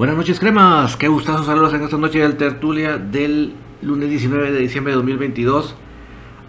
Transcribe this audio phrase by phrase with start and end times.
[0.00, 0.96] Buenas noches, cremas.
[0.96, 5.74] Qué gustazo saludos en esta noche del tertulia del lunes 19 de diciembre de 2022.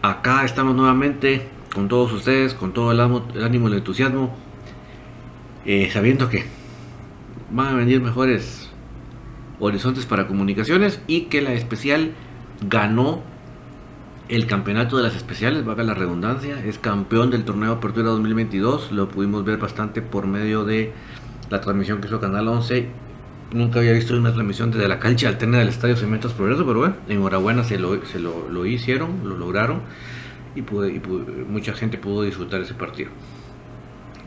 [0.01, 3.01] Acá estamos nuevamente con todos ustedes, con todo el,
[3.43, 4.33] ánimo y el entusiasmo,
[5.65, 6.45] eh, sabiendo que
[7.51, 8.69] van a venir mejores
[9.59, 12.13] horizontes para comunicaciones y que la especial
[12.69, 13.21] ganó
[14.29, 19.09] el campeonato de las especiales, valga la redundancia, es campeón del torneo Apertura 2022, lo
[19.09, 20.93] pudimos ver bastante por medio de
[21.49, 23.00] la transmisión que hizo Canal 11
[23.53, 26.95] Nunca había visto una transmisión desde la cancha alterna del Estadio Cementos Progreso, pero bueno,
[27.09, 29.81] enhorabuena, se lo, se lo, hicieron, lo lograron
[30.55, 33.09] y, mucha gente pudo disfrutar ese partido.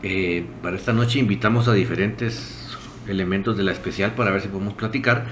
[0.03, 2.77] Eh, para esta noche invitamos a diferentes
[3.07, 5.25] elementos de la especial para ver si podemos platicar.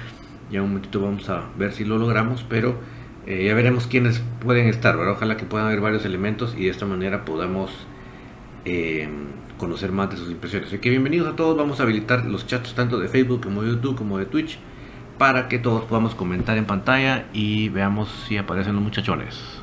[0.52, 2.80] Ya un momentito vamos a ver si lo logramos, pero
[3.28, 4.96] eh, ya veremos quiénes pueden estar.
[4.98, 7.72] Ojalá que puedan haber varios elementos y de esta manera podamos
[8.66, 9.08] eh,
[9.64, 10.68] conocer más de sus impresiones.
[10.68, 13.72] Así que bienvenidos a todos, vamos a habilitar los chats tanto de Facebook como de
[13.72, 14.60] YouTube como de Twitch
[15.18, 19.63] para que todos podamos comentar en pantalla y veamos si aparecen los muchachones.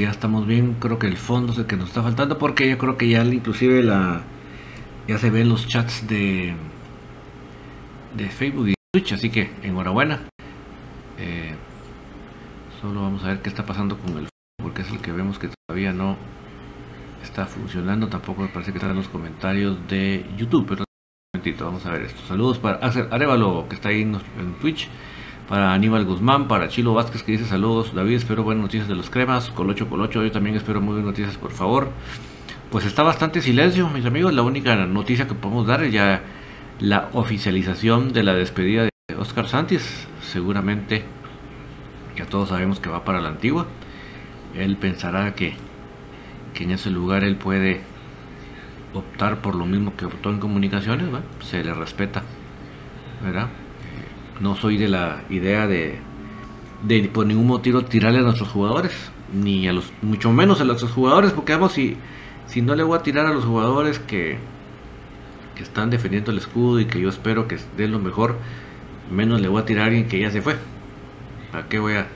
[0.00, 2.78] Ya estamos bien, creo que el fondo es el que nos está faltando porque yo
[2.78, 4.22] creo que ya inclusive la
[5.06, 6.54] ya se ven los chats de
[8.16, 10.20] de Facebook y Twitch, así que enhorabuena.
[11.18, 11.54] Eh,
[12.80, 14.28] solo vamos a ver qué está pasando con el fondo
[14.62, 16.16] porque es el que vemos que todavía no
[17.22, 21.84] está funcionando, tampoco me parece que están los comentarios de YouTube, pero un momentito, vamos
[21.86, 22.20] a ver esto.
[22.26, 24.88] Saludos para hacer Arevalo que está ahí en Twitch
[25.48, 29.08] para Aníbal Guzmán, para Chilo Vázquez que dice saludos, David, espero buenas noticias de los
[29.08, 31.90] cremas, Colocho Colocho, yo también espero muy buenas noticias, por favor.
[32.70, 36.22] Pues está bastante silencio, mis amigos, la única noticia que podemos dar es ya
[36.80, 41.04] la oficialización de la despedida de Oscar Santis, seguramente
[42.14, 43.66] ya todos sabemos que va para la antigua,
[44.54, 45.54] él pensará que,
[46.52, 47.80] que en ese lugar él puede
[48.92, 51.08] optar por lo mismo que optó en comunicaciones,
[51.40, 52.22] se le respeta,
[53.24, 53.48] ¿verdad?
[54.40, 55.98] No soy de la idea de,
[56.82, 58.92] de por ningún motivo tirarle a nuestros jugadores,
[59.32, 61.96] ni a los, mucho menos a los jugadores, porque vamos, si,
[62.46, 64.38] si no le voy a tirar a los jugadores que,
[65.54, 68.36] que están defendiendo el escudo y que yo espero que den lo mejor,
[69.10, 70.56] menos le voy a tirar a alguien que ya se fue.
[71.52, 72.06] ¿Para qué voy a,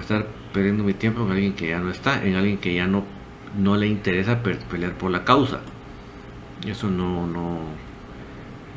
[0.00, 3.04] estar perdiendo mi tiempo en alguien que ya no está, en alguien que ya no,
[3.58, 5.60] no le interesa pelear por la causa?
[6.66, 7.60] Eso no, no,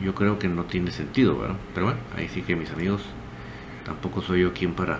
[0.04, 1.58] yo creo que no tiene sentido, ¿verdad?
[1.74, 3.02] Pero bueno, ahí sí que mis amigos,
[3.86, 5.00] tampoco soy yo quien para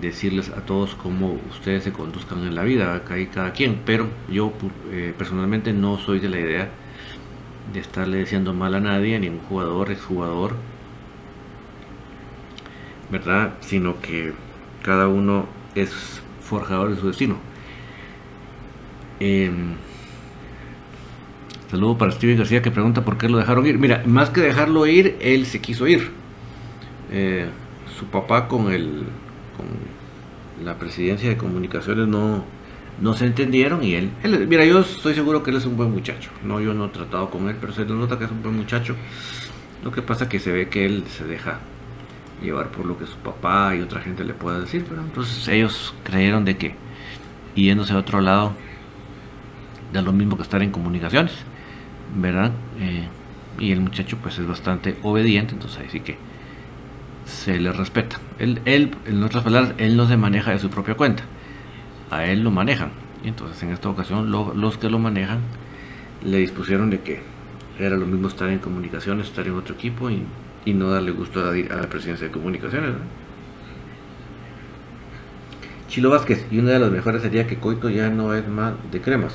[0.00, 4.08] decirles a todos cómo ustedes se conduzcan en la vida, acá hay cada quien, pero
[4.30, 4.52] yo
[4.90, 6.70] eh, personalmente no soy de la idea
[7.72, 10.54] de estarle diciendo mal a nadie, a ningún jugador, exjugador,
[13.10, 13.54] ¿verdad?
[13.60, 14.32] Sino que
[14.82, 17.36] cada uno es forjador de su destino.
[19.20, 19.50] Eh,
[21.72, 23.78] Saludo para Steven García que pregunta por qué lo dejaron ir.
[23.78, 26.10] Mira, más que dejarlo ir, él se quiso ir.
[27.10, 27.48] Eh,
[27.98, 29.04] su papá con el
[29.56, 32.44] con la presidencia de comunicaciones no,
[33.00, 34.10] no se entendieron y él,
[34.46, 36.28] mira, yo estoy seguro que él es un buen muchacho.
[36.44, 38.94] No, yo no he tratado con él, pero se nota que es un buen muchacho.
[39.82, 41.60] Lo que pasa que se ve que él se deja
[42.42, 45.94] llevar por lo que su papá y otra gente le pueda decir, pero entonces ellos
[46.04, 46.74] creyeron de que
[47.54, 48.52] yéndose a otro lado
[49.90, 51.32] da lo mismo que estar en comunicaciones,
[52.14, 52.52] ¿verdad?
[52.78, 53.08] Eh,
[53.58, 56.16] y el muchacho pues es bastante obediente, entonces ahí sí que
[57.24, 58.18] se le respeta.
[58.38, 61.24] Él, él, en otras palabras, él no se maneja de su propia cuenta,
[62.10, 62.90] a él lo manejan.
[63.24, 65.40] Y entonces en esta ocasión los que lo manejan
[66.24, 67.20] le dispusieron de que
[67.78, 70.24] era lo mismo estar en comunicaciones, estar en otro equipo y,
[70.72, 72.90] no darle gusto a la, presidencia de comunicaciones.
[75.88, 79.00] Chilo Vázquez, y una de las mejores sería que Coito ya no es más de
[79.00, 79.34] cremas.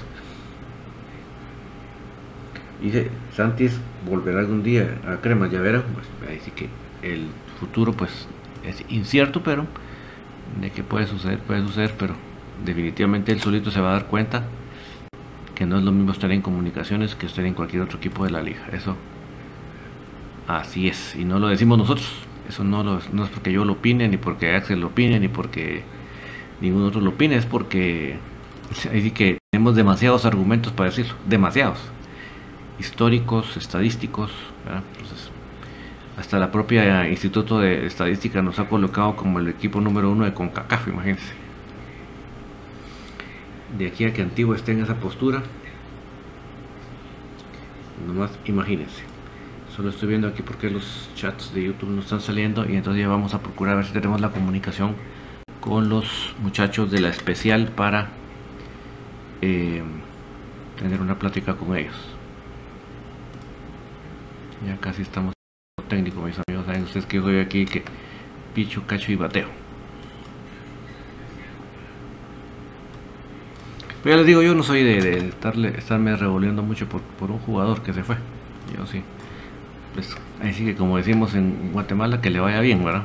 [2.82, 5.84] Dice, Santis volverá algún día a cremas, ya verán.
[5.94, 6.70] Pues sí que
[7.02, 7.28] el
[7.60, 8.28] futuro pues
[8.66, 9.66] es incierto, pero
[10.62, 12.16] de que puede suceder, puede suceder, pero
[12.66, 14.44] definitivamente él solito se va a dar cuenta
[15.56, 18.32] que no es lo mismo estar en comunicaciones que estar en cualquier otro equipo de
[18.32, 18.68] la liga.
[18.72, 18.96] Eso
[20.48, 22.08] así es, y no lo decimos nosotros.
[22.48, 25.84] Eso no, no es porque yo lo opine, ni porque Axel lo opine, ni porque
[26.62, 28.18] ningún otro lo opine, es porque
[28.92, 31.80] ahí que tenemos demasiados argumentos para decirlo, demasiados.
[32.80, 34.32] Históricos, estadísticos,
[36.18, 40.34] hasta la propia Instituto de Estadística nos ha colocado como el equipo número uno de
[40.34, 41.34] CONCACAF, imagínense.
[43.78, 45.44] De aquí a que Antiguo esté en esa postura,
[48.08, 49.04] nomás imagínense.
[49.76, 53.08] Solo estoy viendo aquí porque los chats de YouTube no están saliendo y entonces ya
[53.08, 54.96] vamos a procurar ver si tenemos la comunicación
[55.62, 58.10] con los muchachos de la especial para
[59.42, 59.84] eh,
[60.80, 62.17] tener una plática con ellos.
[64.66, 65.34] Ya casi estamos
[65.88, 66.66] técnico, mis amigos.
[66.66, 67.84] Saben ustedes que soy aquí que
[68.54, 69.48] picho, cacho y bateo.
[74.04, 77.40] Pero ya les digo, yo no soy de, estarle, estarme revolviendo mucho por, por, un
[77.40, 78.18] jugador que se fue.
[78.76, 79.02] Yo sí.
[79.94, 83.04] Pues ahí sí que como decimos en Guatemala, que le vaya bien, ¿verdad?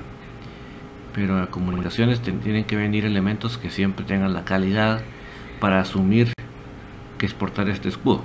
[1.15, 5.03] pero a comunicaciones tienen que venir elementos que siempre tengan la calidad
[5.61, 6.33] para asumir
[7.19, 8.23] que exportar este escudo.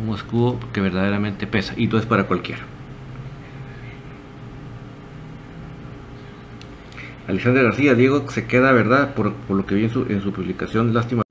[0.00, 2.62] Un escudo que verdaderamente pesa y no es para cualquiera.
[7.28, 10.92] Alexander García, Diego se queda verdad por, lo que vi en su, en su publicación,
[10.92, 11.22] lástima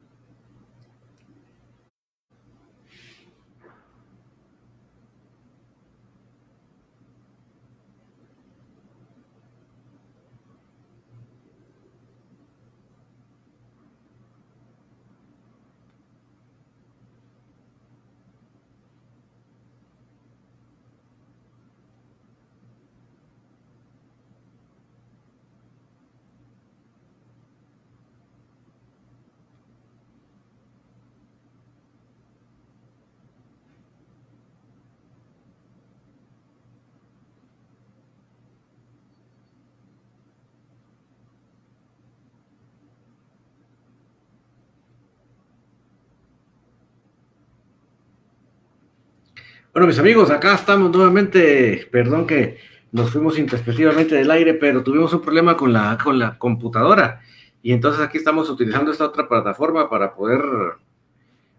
[49.81, 51.87] Bueno, mis amigos, acá estamos nuevamente.
[51.89, 52.59] Perdón que
[52.91, 57.19] nos fuimos introspectivamente del aire, pero tuvimos un problema con la, con la computadora.
[57.63, 60.39] Y entonces aquí estamos utilizando esta otra plataforma para poder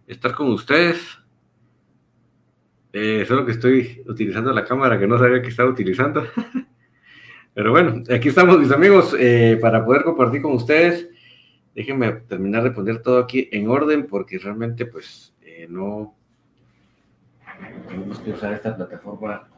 [0.07, 1.01] estar con ustedes.
[2.93, 6.25] Eh, solo que estoy utilizando la cámara que no sabía que estaba utilizando.
[7.55, 11.09] Pero bueno, aquí estamos mis amigos eh, para poder compartir con ustedes.
[11.75, 16.15] Déjenme terminar de poner todo aquí en orden porque realmente pues eh, no,
[17.89, 19.49] Tenemos que usar esta plataforma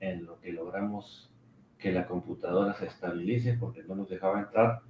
[0.00, 1.30] en lo que logramos
[1.78, 4.80] que la computadora se estabilice porque no nos dejaba entrar.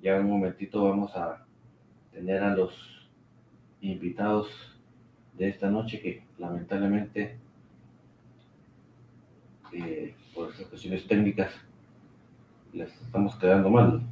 [0.00, 1.46] Ya en un momentito vamos a
[2.12, 3.08] tener a los
[3.80, 4.48] invitados
[5.34, 7.38] de esta noche que lamentablemente
[9.72, 11.52] eh, por cuestiones técnicas
[12.72, 14.02] les estamos quedando mal.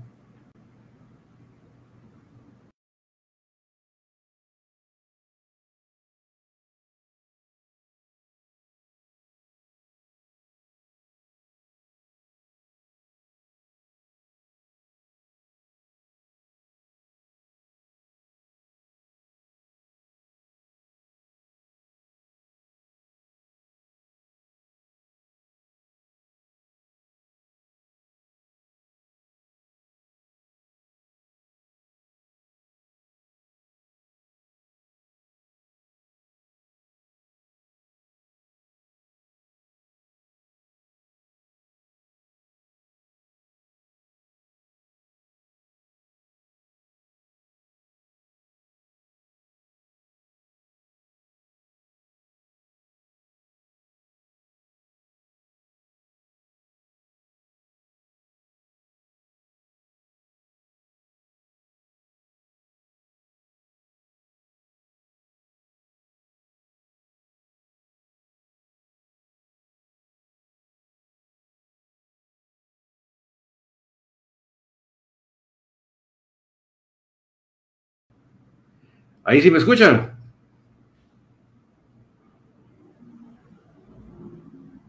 [79.24, 80.14] Ahí sí me escuchan.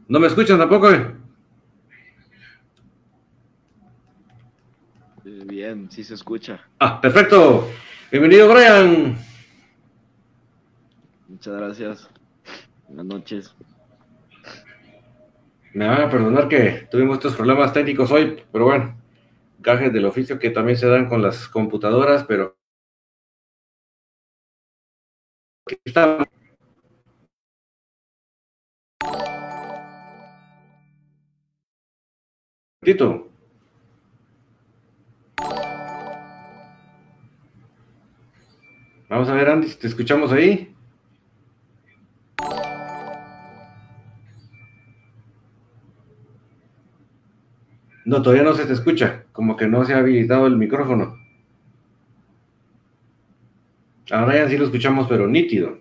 [0.08, 0.92] ¿No me escuchan tampoco?
[0.92, 1.16] Eh?
[5.24, 6.60] Bien, sí se escucha.
[6.80, 7.70] Ah, perfecto.
[8.12, 9.18] Bienvenido, Brian.
[11.30, 12.10] Muchas gracias.
[12.88, 13.56] Buenas noches.
[15.74, 18.98] Me van a perdonar que tuvimos estos problemas técnicos hoy, pero bueno,
[19.60, 22.58] gajes del oficio que también se dan con las computadoras, pero
[25.84, 26.28] está.
[39.10, 40.76] Vamos a ver, Andy, ¿te escuchamos ahí?
[48.06, 51.25] No, todavía no se te escucha, como que no se ha habilitado el micrófono.
[54.12, 55.80] Ahora ya sí lo escuchamos, pero nítido.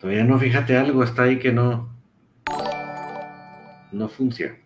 [0.00, 1.88] Todavía no, fíjate algo, está ahí que no,
[3.92, 4.56] no funciona.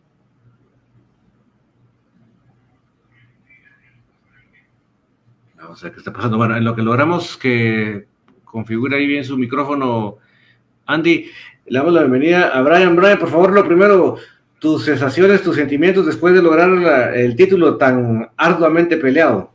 [5.57, 6.39] Vamos a ver qué está pasando.
[6.39, 8.07] Bueno, en lo que logramos que
[8.45, 10.17] configure ahí bien su micrófono,
[10.87, 11.31] Andy,
[11.67, 12.97] le damos la bienvenida a Brian.
[12.97, 14.17] Brian, por favor, lo primero,
[14.59, 19.53] tus sensaciones, tus sentimientos después de lograr el título tan arduamente peleado.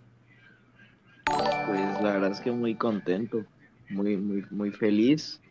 [1.25, 3.43] Pues la verdad es que muy contento,
[3.89, 5.41] muy, muy, muy feliz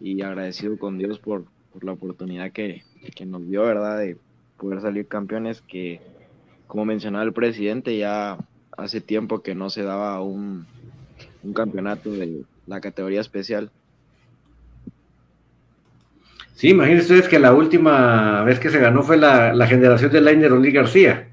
[0.00, 1.44] y agradecido con Dios por,
[1.82, 2.84] la oportunidad que,
[3.26, 3.98] nos dio, ¿verdad?
[3.98, 4.16] De
[4.58, 6.00] poder salir campeones, que
[6.68, 8.38] como mencionaba el presidente, ya
[8.76, 10.66] hace tiempo que no se daba un,
[11.54, 13.70] campeonato de la categoría especial.
[16.54, 20.52] Sí, imagínense ustedes que la última vez que se ganó fue la, generación de Leiner
[20.52, 21.28] Oli García.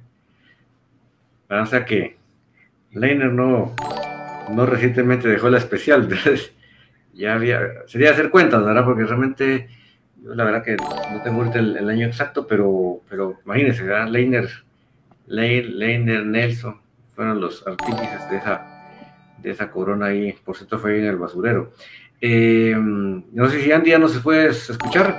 [1.47, 2.17] O sea que
[2.91, 3.75] Leiner no,
[4.49, 6.03] no recientemente dejó la especial.
[6.09, 6.53] Entonces,
[7.13, 8.83] ya había, sería hacer cuentas, ¿verdad?
[8.83, 9.69] Porque realmente,
[10.23, 14.07] yo la verdad que no tengo el, año exacto, pero, pero imagínense, ¿verdad?
[14.07, 14.49] Leiner,
[15.27, 16.81] Leiner, Nelson,
[17.13, 18.87] fueron los artífices de esa,
[19.37, 21.73] de esa corona ahí, por cierto fue ahí en el basurero.
[22.21, 25.17] Eh, no sé si Andy ya nos puedes escuchar.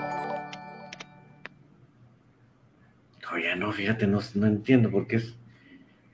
[3.21, 5.37] Todavía no, fíjate, no, no entiendo por qué es,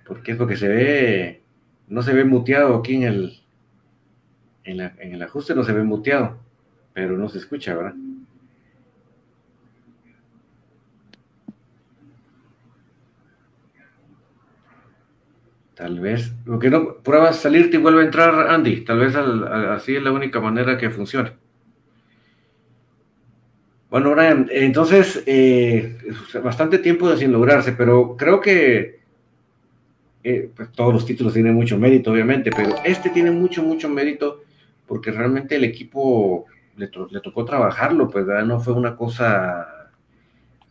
[0.07, 1.42] porque es porque se ve,
[1.88, 3.38] no se ve muteado aquí en el,
[4.64, 6.38] en, el ajuste no se ve muteado,
[6.95, 7.95] pero no se escucha, ¿verdad?
[15.78, 19.94] Tal vez, lo que no, pruebas salirte y vuelve a entrar Andy, tal vez así
[19.94, 21.35] es la única manera que funcione.
[23.88, 25.97] Bueno, Brian, entonces, eh,
[26.42, 28.99] bastante tiempo de sin lograrse, pero creo que
[30.25, 34.42] eh, pues, todos los títulos tienen mucho mérito, obviamente, pero este tiene mucho, mucho mérito
[34.85, 39.92] porque realmente el equipo le, tocó trabajarlo, pues no fue una cosa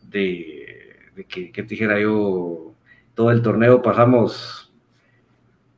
[0.02, 2.74] de, que, que, dijera yo,
[3.14, 4.67] todo el torneo pasamos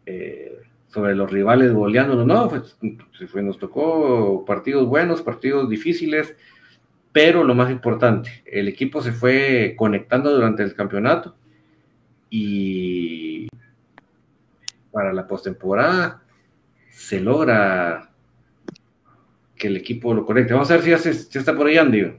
[0.06, 2.76] eh, sobre los rivales goleándonos, no, pues,
[3.32, 6.34] pues, nos tocó partidos buenos, partidos difíciles,
[7.12, 11.36] pero lo más importante, el equipo se fue conectando durante el campeonato
[12.28, 13.48] y
[14.92, 16.22] para la postemporada
[16.90, 18.10] se logra
[19.56, 20.54] que el equipo lo conecte.
[20.54, 22.12] Vamos a ver si ya, está por ahí Andy.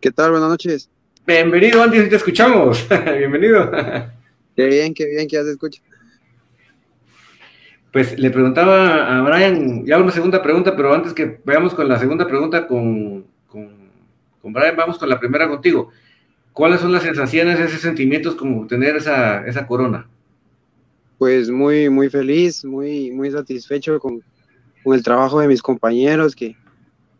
[0.00, 0.32] ¿Qué tal?
[0.32, 0.90] Buenas noches.
[1.26, 2.86] Bienvenido Andy, si te escuchamos.
[3.18, 3.70] Bienvenido.
[4.56, 5.80] Qué bien, qué bien que ya se escucha.
[7.92, 11.98] Pues le preguntaba a Brian, ya una segunda pregunta, pero antes que veamos con la
[11.98, 13.68] segunda pregunta con, con,
[14.40, 15.90] con Brian, vamos con la primera contigo.
[16.52, 20.08] ¿Cuáles son las sensaciones, esos sentimientos como tener esa, esa corona?
[21.18, 24.22] Pues muy, muy feliz, muy, muy satisfecho con,
[24.82, 26.56] con el trabajo de mis compañeros, que,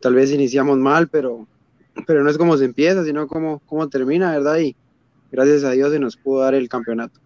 [0.03, 1.47] tal vez iniciamos mal, pero,
[2.07, 4.59] pero no es como se empieza, sino como, cómo termina, ¿verdad?
[4.59, 4.77] Y
[5.31, 7.21] gracias a Dios se nos pudo dar el campeonato.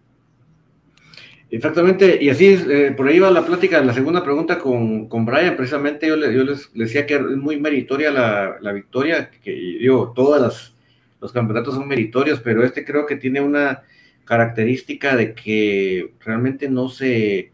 [1.49, 5.55] Exactamente, y así eh, por ahí va la plática, la segunda pregunta con, con Brian,
[5.55, 10.11] precisamente yo, le, yo les, decía que es muy meritoria la, la victoria, que digo,
[10.13, 10.73] todos
[11.21, 13.83] los campeonatos son meritorios, pero este creo que tiene una
[14.25, 17.51] característica de que realmente no se,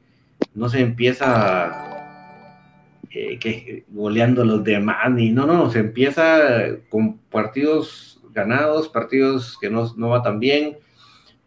[0.55, 1.93] no se empieza
[3.11, 9.93] que goleando los demás, y no, no, se empieza con partidos ganados, partidos que no,
[9.95, 10.77] no va tan bien,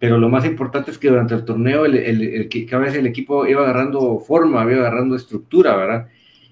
[0.06, 3.62] pero lo más importante es que durante el torneo el, cada vez el equipo iba
[3.62, 6.06] agarrando forma, iba agarrando estructura, ¿verdad?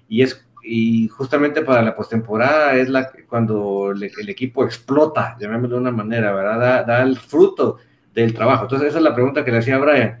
[0.09, 5.81] Y es y justamente para la postemporada es la cuando el, equipo explota, llamémoslo de
[5.83, 6.59] una manera, ¿verdad?
[6.59, 7.77] Da, da, el fruto
[8.13, 8.63] del trabajo.
[8.63, 10.19] Entonces, esa es la pregunta que le hacía a Brian.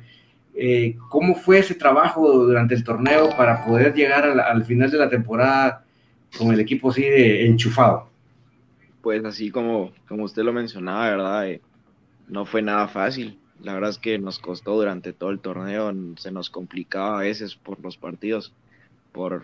[0.55, 5.09] Eh, ¿Cómo fue ese trabajo durante el torneo para poder llegar al, final de la
[5.09, 5.83] temporada
[6.37, 8.07] con el equipo así de enchufado?
[9.01, 11.49] Pues así como, como usted lo mencionaba, ¿verdad?
[11.49, 11.61] Eh,
[12.27, 13.39] no fue nada fácil.
[13.61, 17.55] La verdad es que nos costó durante todo el torneo, se nos complicaba a veces
[17.55, 18.53] por los partidos,
[19.11, 19.43] por,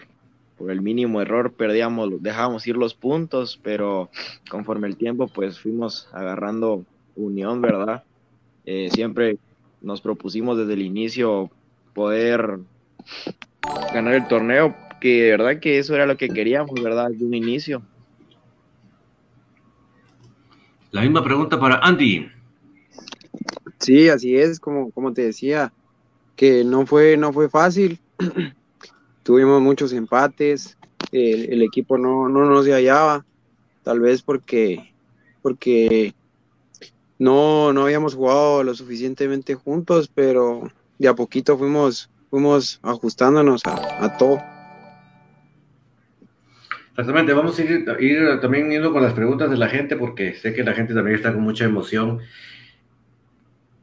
[0.57, 4.09] por el mínimo error perdíamos, dejábamos ir los puntos, pero
[4.49, 6.83] conforme el tiempo pues fuimos agarrando
[7.15, 8.03] unión, ¿verdad?
[8.65, 9.37] Eh, siempre
[9.81, 11.49] nos propusimos desde el inicio
[11.93, 12.59] poder
[13.93, 17.09] ganar el torneo, que de verdad que eso era lo que queríamos, ¿verdad?
[17.09, 17.81] Desde un inicio.
[20.91, 22.29] La misma pregunta para Andy.
[23.81, 25.73] Sí, así es, como, como te decía,
[26.35, 27.99] que no fue, no fue fácil.
[29.23, 30.77] Tuvimos muchos empates,
[31.11, 33.25] el, equipo no, no, no se hallaba,
[33.83, 34.93] tal vez porque,
[35.41, 36.13] porque
[37.17, 44.15] no, no habíamos jugado lo suficientemente juntos, pero de a poquito fuimos, fuimos ajustándonos a,
[44.17, 44.39] todo.
[46.91, 50.53] Exactamente, vamos a ir, ir, también yendo con las preguntas de la gente porque sé
[50.53, 52.19] que la gente también está con mucha emoción.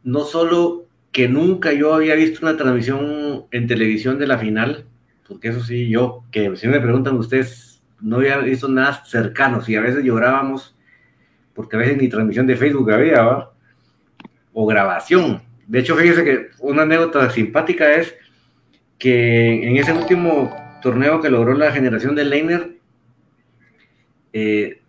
[0.08, 4.86] No solo que nunca yo había visto una transmisión en televisión de la final,
[5.26, 9.74] porque eso sí, yo, que si me preguntan ustedes, no había visto nada cercano, y
[9.76, 10.74] a veces llorábamos
[11.52, 13.52] porque a veces ni transmisión de Facebook había, ¿va?
[14.54, 15.42] o grabación.
[15.66, 18.14] De hecho, fíjese que una anécdota simpática es
[18.98, 22.78] que en ese último torneo que logró la generación de Leiner,
[24.32, 24.80] eh,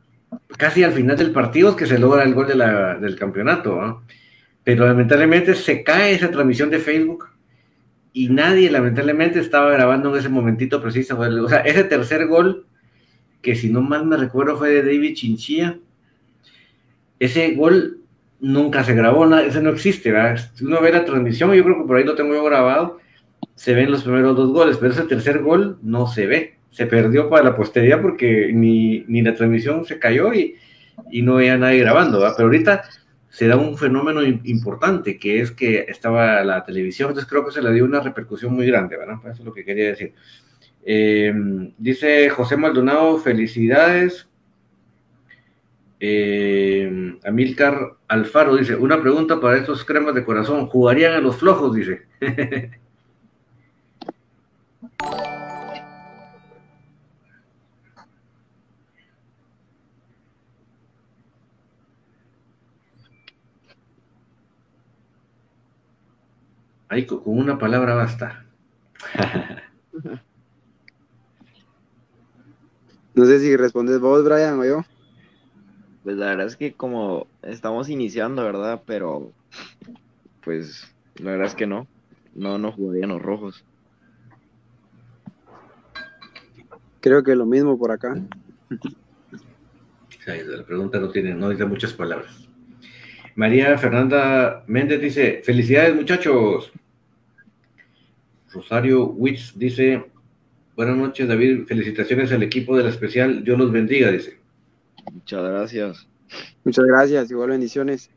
[0.57, 4.01] casi al final del partido es que se logra el gol del campeonato,
[4.75, 7.25] pero lamentablemente se cae esa transmisión de Facebook
[8.13, 11.17] y nadie lamentablemente estaba grabando en ese momentito preciso.
[11.17, 12.67] O sea, ese tercer gol,
[13.41, 15.79] que si no mal me recuerdo fue de David Chinchilla,
[17.17, 18.01] ese gol
[18.39, 20.51] nunca se grabó, nada, ese no existe, ¿verdad?
[20.53, 22.99] Si uno ve la transmisión, yo creo que por ahí lo tengo yo grabado,
[23.55, 27.27] se ven los primeros dos goles, pero ese tercer gol no se ve, se perdió
[27.27, 30.57] para la posteridad porque ni, la transmisión se cayó y,
[31.23, 32.35] no veía nadie grabando, ¿verdad?
[32.37, 32.83] Pero ahorita
[33.29, 37.61] se da un fenómeno importante, que es que estaba la televisión, entonces creo que se
[37.61, 39.17] le dio una repercusión muy grande, ¿verdad?
[39.23, 40.13] Eso es lo que quería decir.
[40.83, 41.33] Eh,
[41.77, 44.27] dice José Maldonado, felicidades.
[45.99, 51.75] Eh, Amilcar Alfaro dice, una pregunta para estos cremas de corazón, ¿jugarían a los flojos?
[51.75, 52.07] Dice.
[66.89, 68.45] Ahí con una palabra basta.
[73.13, 74.83] no sé si respondes vos, Brian, o yo.
[76.03, 78.81] Pues la verdad es que como estamos iniciando, ¿verdad?
[78.87, 79.31] Pero
[80.43, 81.85] pues la verdad es que no.
[82.33, 83.63] No, no jugarían los rojos.
[87.01, 88.15] Creo que lo mismo por acá.
[90.25, 92.49] la pregunta no tiene, no dice muchas palabras.
[93.35, 96.71] María Fernanda Méndez dice, felicidades muchachos.
[98.51, 100.05] Rosario Witz dice,
[100.75, 104.39] buenas noches David, felicitaciones al equipo de la especial, Dios los bendiga, dice.
[105.11, 106.07] Muchas gracias.
[106.63, 108.09] Muchas gracias, igual bendiciones.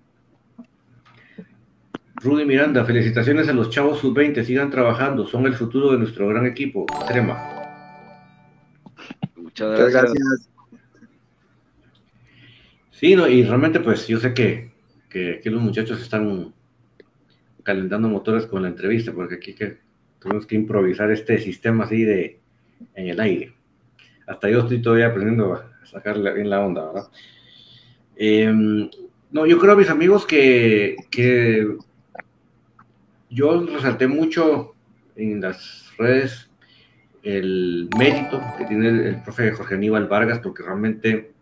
[2.16, 6.47] Rudy Miranda, felicitaciones a los chavos sub-20, sigan trabajando, son el futuro de nuestro gran
[6.47, 7.37] equipo, Crema.
[9.35, 10.49] Muchas gracias.
[12.90, 14.71] Sí, no, y realmente pues yo sé que,
[15.09, 16.55] que, los muchachos están
[17.64, 19.79] calentando motores con la entrevista, porque aquí que,
[20.23, 22.41] tenemos que improvisar este sistema así de
[22.95, 23.55] en el aire.
[24.27, 27.09] Hasta yo estoy todavía aprendiendo sacarle bien la onda, ¿verdad?
[28.17, 28.89] Em,
[29.31, 30.97] no, yo creo, mis amigos, que,
[33.31, 34.75] yo resalté mucho
[35.17, 36.51] en las redes
[37.23, 41.33] el mérito que tiene el, profe Jorge Aníbal Vargas, porque realmente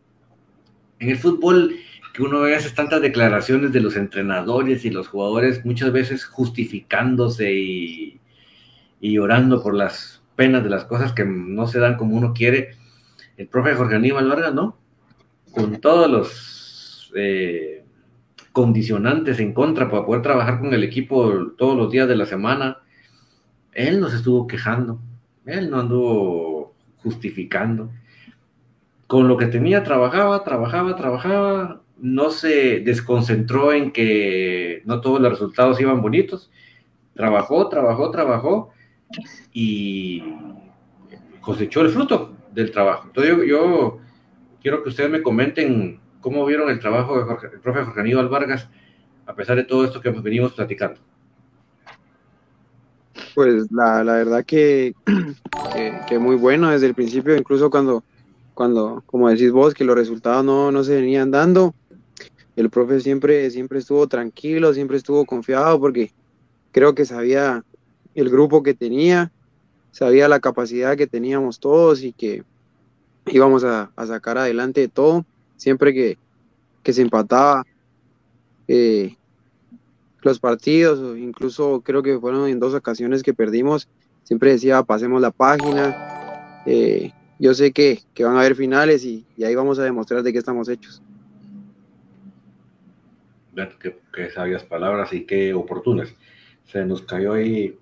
[0.99, 1.75] en el fútbol
[2.13, 7.53] que uno ve esas tantas declaraciones de los entrenadores y los jugadores, muchas veces justificándose
[7.53, 8.20] y,
[9.01, 12.77] y llorando por las penas de las cosas que no se dan como uno quiere
[13.37, 14.77] el profe Jorge Aníbal Vargas, ¿no?
[15.53, 17.85] Con todos los eh,
[18.53, 22.79] condicionantes en contra para poder trabajar con el equipo todos los días de la semana,
[23.73, 25.01] él nos estuvo quejando,
[25.47, 27.91] él no anduvo justificando.
[29.07, 35.31] Con lo que tenía, trabajaba, trabajaba, trabajaba, no se desconcentró en que no todos los
[35.33, 36.51] resultados iban bonitos.
[37.15, 38.71] Trabajó, trabajó, trabajó
[39.53, 40.23] y
[41.41, 43.05] cosechó el fruto del trabajo.
[43.07, 43.99] Entonces yo,
[44.63, 48.69] quiero que ustedes me comenten cómo vieron el trabajo del profe Jorge Aníbal Vargas
[49.31, 51.01] a pesar de todo esto que venimos platicando?
[53.35, 54.95] Pues la, la verdad que,
[56.09, 58.03] que, muy bueno desde el principio, incluso cuando,
[58.55, 61.75] cuando, como decís vos, que los resultados no, no se venían dando,
[62.57, 66.13] el profe siempre, siempre estuvo tranquilo, siempre estuvo confiado porque
[66.73, 67.65] creo que sabía
[68.15, 69.31] el grupo que tenía,
[69.93, 72.45] sabía la capacidad que teníamos todos y que
[73.27, 75.25] íbamos a, sacar adelante todo,
[75.57, 76.19] siempre que,
[76.83, 77.65] que se empataba
[78.69, 79.17] eh,
[80.23, 83.89] los partidos, incluso creo que fueron en dos ocasiones que perdimos,
[84.23, 89.55] siempre decía pasemos la página, eh, yo sé que, van a haber finales y, ahí
[89.55, 91.03] vamos a demostrar de qué estamos hechos.
[94.13, 96.15] Qué, sabias palabras y qué oportunas.
[96.67, 97.79] Se nos cayó ahí,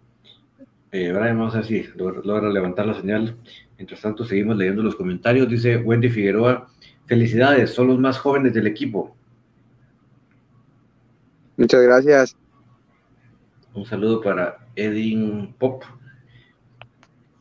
[0.91, 3.37] eh, Brian, vamos a decir, logra levantar la señal.
[3.77, 5.49] Mientras tanto, seguimos leyendo los comentarios.
[5.49, 6.69] Dice Wendy Figueroa,
[7.07, 9.15] felicidades, son los más jóvenes del equipo.
[11.57, 12.37] Muchas gracias.
[13.75, 15.83] Un saludo para Edin Pop.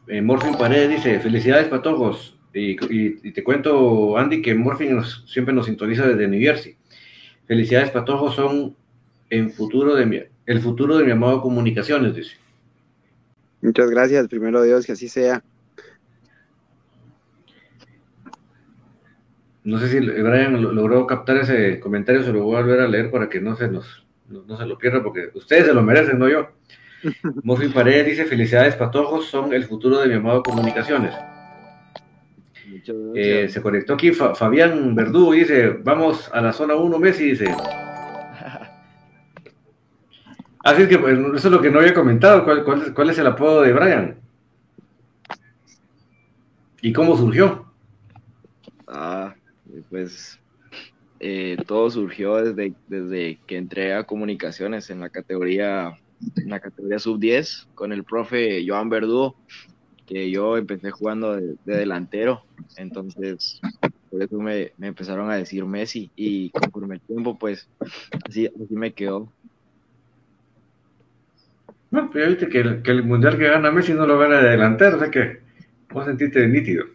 [0.07, 2.37] Eh, Morfin Paredes dice, felicidades patojos.
[2.53, 6.75] Y, y, te cuento, Andy, que Morfin siempre nos sintoniza desde New Jersey.
[7.45, 8.75] Felicidades patojos son
[9.29, 12.35] en futuro de mi, el futuro de mi amado Comunicaciones, dice.
[13.61, 15.43] Muchas gracias, primero Dios, que así sea.
[19.63, 23.11] No sé si Brian logró captar ese comentario, se lo voy a volver a leer
[23.11, 26.29] para que no se nos no, se lo pierda porque ustedes se lo merecen, no
[26.29, 26.49] yo.
[27.43, 31.13] Murphy Paredes dice, felicidades patojos, son el futuro de mi amado Comunicaciones.
[33.15, 37.53] Eh, se conectó aquí Fabián Verdú dice, vamos a la zona 1 Messi, dice.
[40.67, 43.27] Así es que pues, eso es lo que no había comentado, ¿Cuál, cuál, es el
[43.27, 44.17] apodo de Brian?
[46.81, 47.71] ¿Y cómo surgió?
[48.85, 49.33] Ah,
[49.89, 50.37] pues
[51.21, 55.97] eh, todo surgió desde, desde que entré a comunicaciones en la categoría,
[56.35, 59.35] en la categoría sub-10 con el profe Joan Verdú,
[60.05, 62.43] que yo empecé jugando de, delantero,
[62.75, 63.61] entonces
[64.11, 67.69] por eso me, empezaron a decir Messi y conforme el tiempo pues
[68.27, 69.31] así, así me quedó.
[72.05, 74.51] Pero ya viste que el, que el mundial que gana Messi no lo gana de
[74.51, 75.41] delantero, o sea que
[75.89, 76.85] vos sentiste nítido.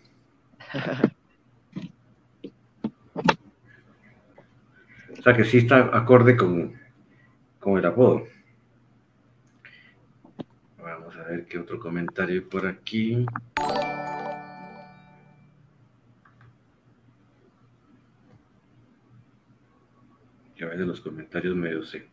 [5.18, 6.72] O sea que sí está acorde con,
[7.60, 8.26] con el apodo.
[10.78, 13.24] Vamos a ver qué otro comentario hay por aquí.
[20.56, 22.08] Que a veces los comentarios medio sé.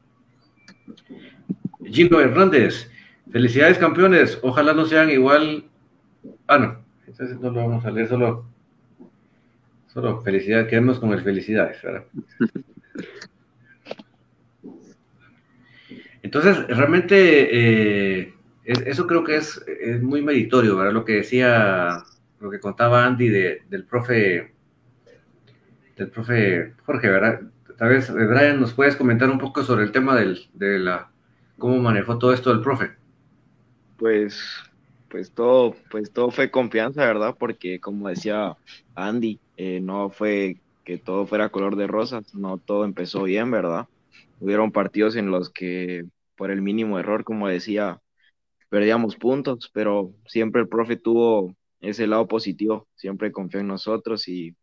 [1.83, 2.89] Gino Hernández,
[3.31, 5.65] felicidades campeones, ojalá no sean igual.
[6.47, 8.45] Ah, no, entonces no lo vamos a leer, solo,
[9.87, 12.03] solo felicidades, quedemos con el felicidades, ¿verdad?
[16.21, 18.33] Entonces, realmente, eh,
[18.65, 19.63] eso creo que es,
[20.01, 20.93] muy meritorio, ¿verdad?
[20.93, 22.03] Lo que decía,
[22.39, 24.51] lo que contaba Andy del profe,
[25.95, 27.41] del profe Jorge, ¿verdad?
[27.77, 31.09] Tal vez, eh, Brian, nos puedes comentar un poco sobre el tema del, de la,
[31.59, 32.91] cómo manejó todo esto del profe.
[33.97, 34.39] Pues,
[35.09, 37.35] pues todo, pues todo fue confianza, ¿verdad?
[37.37, 38.57] Porque como decía
[38.95, 43.87] Andy, eh, no fue que todo fuera color de rosas, no todo empezó bien, ¿verdad?
[44.39, 48.01] Hubieron partidos en los que por el mínimo error, como decía,
[48.69, 54.55] perdíamos puntos, pero siempre el profe tuvo ese lado positivo, siempre confió en nosotros y,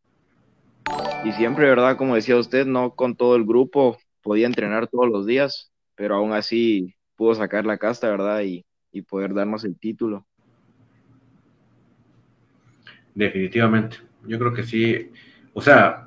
[1.24, 1.96] y siempre, ¿verdad?
[1.96, 6.32] Como decía usted, no con todo el grupo podía entrenar todos los días, pero aún
[6.32, 8.42] así pudo sacar la casta, ¿verdad?
[8.42, 10.26] Y, y poder darnos el título.
[13.14, 15.10] Definitivamente, yo creo que sí,
[15.54, 16.06] o sea,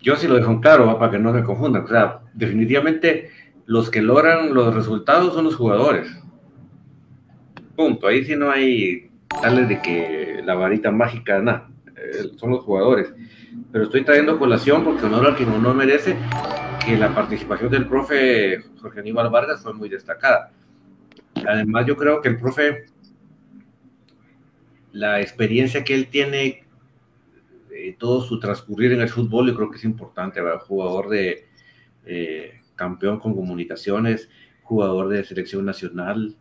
[0.00, 1.84] yo sí lo dejo claro, para que no se confundan.
[1.84, 3.30] O sea, definitivamente
[3.66, 6.10] los que logran los resultados son los jugadores.
[7.76, 8.06] Punto.
[8.06, 9.10] Ahí sí no hay
[9.42, 11.68] tales de que la varita mágica, nada.
[11.96, 13.12] Eh, son los jugadores.
[13.72, 16.16] Pero estoy trayendo colación porque honor al que no merece
[16.84, 20.52] que la participación del profe Jorge Aníbal Vargas fue muy destacada.
[21.46, 22.86] Además, yo creo que el profe,
[24.92, 26.64] la experiencia que él tiene
[27.72, 30.60] eh, todo su transcurrir en el fútbol, yo creo que es importante, ¿verdad?
[30.60, 31.46] Jugador de
[32.06, 34.28] eh, campeón con comunicaciones,
[34.62, 36.36] jugador de selección nacional,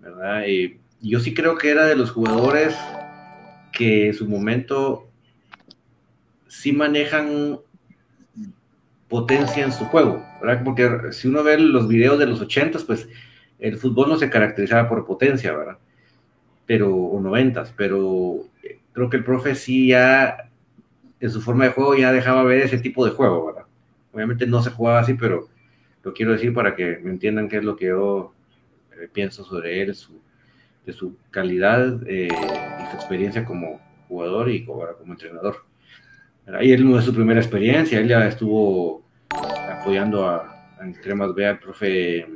[0.00, 0.44] ¿verdad?
[0.46, 2.76] Y yo sí creo que era de los jugadores
[3.72, 5.08] que en su momento
[6.48, 7.60] sí manejan
[9.10, 10.62] potencia en su juego, ¿verdad?
[10.64, 13.08] Porque si uno ve los videos de los ochentas, pues
[13.58, 15.78] el fútbol no se caracterizaba por potencia, ¿verdad?
[16.64, 18.44] Pero, o noventas, pero
[18.92, 20.48] creo que el profe sí ya
[21.18, 23.64] en su forma de juego ya dejaba ver ese tipo de juego, ¿verdad?
[24.12, 25.48] Obviamente no se jugaba así, pero
[26.04, 28.32] lo quiero decir para que me entiendan qué es lo que yo
[28.92, 30.20] eh, pienso sobre él, su,
[30.86, 35.69] de su calidad eh, y su experiencia como jugador y como entrenador.
[36.58, 40.36] Ahí él no es su primera experiencia, él ya estuvo apoyando a,
[40.78, 42.26] a entre más al profe,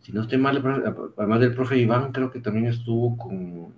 [0.00, 0.62] si no estoy mal,
[1.16, 3.72] además del profe Iván, creo que también estuvo con,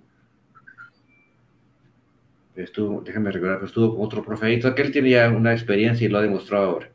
[2.55, 6.19] estuvo, déjame recordar, estuvo con otro profe ahí, que él tenía una experiencia y lo
[6.19, 6.89] ha demostrado ahora.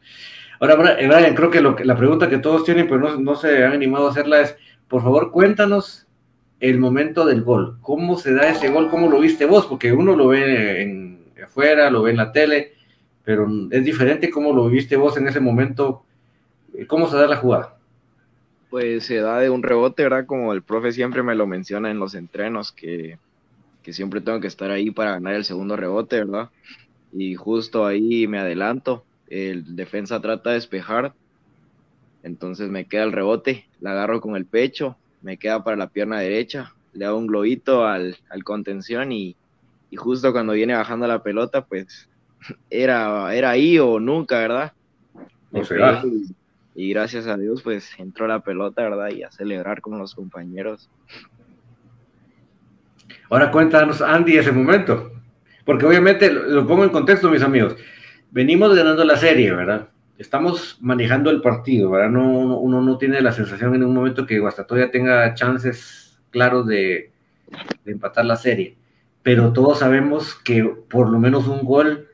[0.61, 3.73] Ahora, Brian, creo que, lo la pregunta que todos tienen, pero no, no se han
[3.73, 4.57] animado a hacerla es,
[4.88, 6.07] por favor, cuéntanos
[6.61, 7.79] el momento del gol.
[7.83, 8.88] ¿Cómo se da ese gol?
[8.88, 9.66] ¿Cómo lo viste vos?
[9.66, 11.15] Porque uno lo ve en,
[11.47, 12.75] afuera, lo ve en la tele,
[13.25, 16.05] pero es diferente cómo lo viste vos en ese momento.
[16.87, 17.79] ¿Cómo se da la jugada?
[18.71, 20.27] Pues se da de un rebote, ¿verdad?
[20.27, 23.19] Como el profe siempre me lo menciona en los entrenos, que,
[23.83, 26.51] que siempre tengo que estar ahí para ganar el segundo rebote, ¿verdad?
[27.13, 31.13] Y justo ahí me adelanto el defensa trata de despejar,
[32.23, 36.21] entonces me queda el rebote, la agarro con el pecho, me queda para la pierna
[36.21, 39.37] derecha, le hago un globito al, contención y,
[39.94, 42.09] justo cuando viene bajando la pelota, pues
[42.70, 44.72] era, era ahí o nunca, ¿verdad?
[46.75, 49.11] y, gracias a Dios, pues entró la pelota, ¿verdad?
[49.11, 50.90] Y a celebrar con los compañeros.
[53.31, 55.12] Ahora cuéntanos, Andy, ese momento.
[55.64, 57.77] Porque obviamente, lo pongo en contexto, mis amigos
[58.37, 59.88] venimos ganando la serie, ¿verdad?
[60.18, 62.11] Estamos manejando el partido, ¿verdad?
[62.11, 67.12] No, uno no tiene la sensación en un momento que Guastatoya tenga chances claros de,
[67.87, 68.77] empatar la serie,
[69.27, 72.07] pero todos sabemos que por lo menos un gol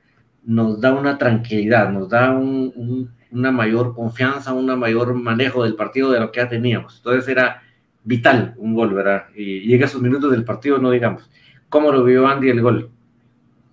[0.45, 6.21] nos da una tranquilidad, nos da una mayor confianza, un mayor manejo del partido de
[6.21, 6.97] lo que ya teníamos.
[6.97, 7.61] Entonces era
[8.03, 9.25] vital un gol, ¿verdad?
[9.37, 11.29] Y llega a esos minutos del partido, no digamos.
[11.69, 12.89] ¿Cómo lo vio Andy el gol?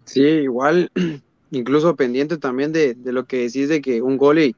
[0.04, 0.92] Sí, igual
[1.52, 4.54] incluso pendiente también de, lo que decís de que un gol y,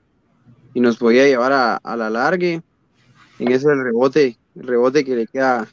[0.74, 2.64] nos podía llevar a, la largue.
[3.38, 5.68] En ese rebote, el rebote que le queda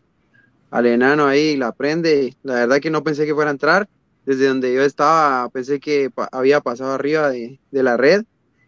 [0.71, 2.35] al enano ahí, la prende.
[2.43, 3.89] La verdad que no pensé que fuera a entrar.
[4.25, 8.25] Desde donde yo estaba, pensé que había pasado arriba de, la red.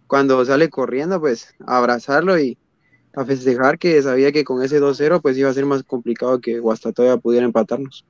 [0.06, 2.56] Cuando sale corriendo, pues a abrazarlo y
[3.14, 6.60] a festejar que sabía que con ese 2-0 pues iba a ser más complicado que
[6.60, 8.06] Guastatoya pudiera empatarnos.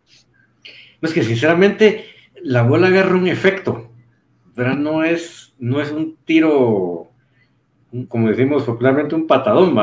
[1.02, 2.04] Es que sinceramente
[2.42, 3.90] la bola agarra un efecto
[4.76, 7.10] no es, no es un tiro,
[8.08, 9.74] como decimos popularmente, un patadón.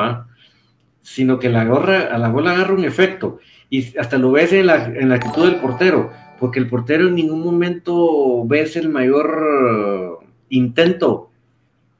[1.08, 3.39] Sino que la, gorra, a la bola agarra un efecto.
[3.70, 7.15] Y hasta lo ves en la, en la actitud del portero, porque el portero en
[7.15, 11.32] ningún momento ves el mayor intento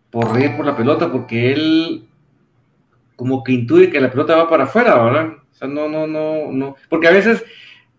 [0.10, 2.04] por ir por la pelota, porque él
[3.15, 5.34] como que intuye que la pelota va para afuera, ¿verdad?
[5.52, 6.76] O sea, no, no, no, no.
[6.89, 7.43] Porque a veces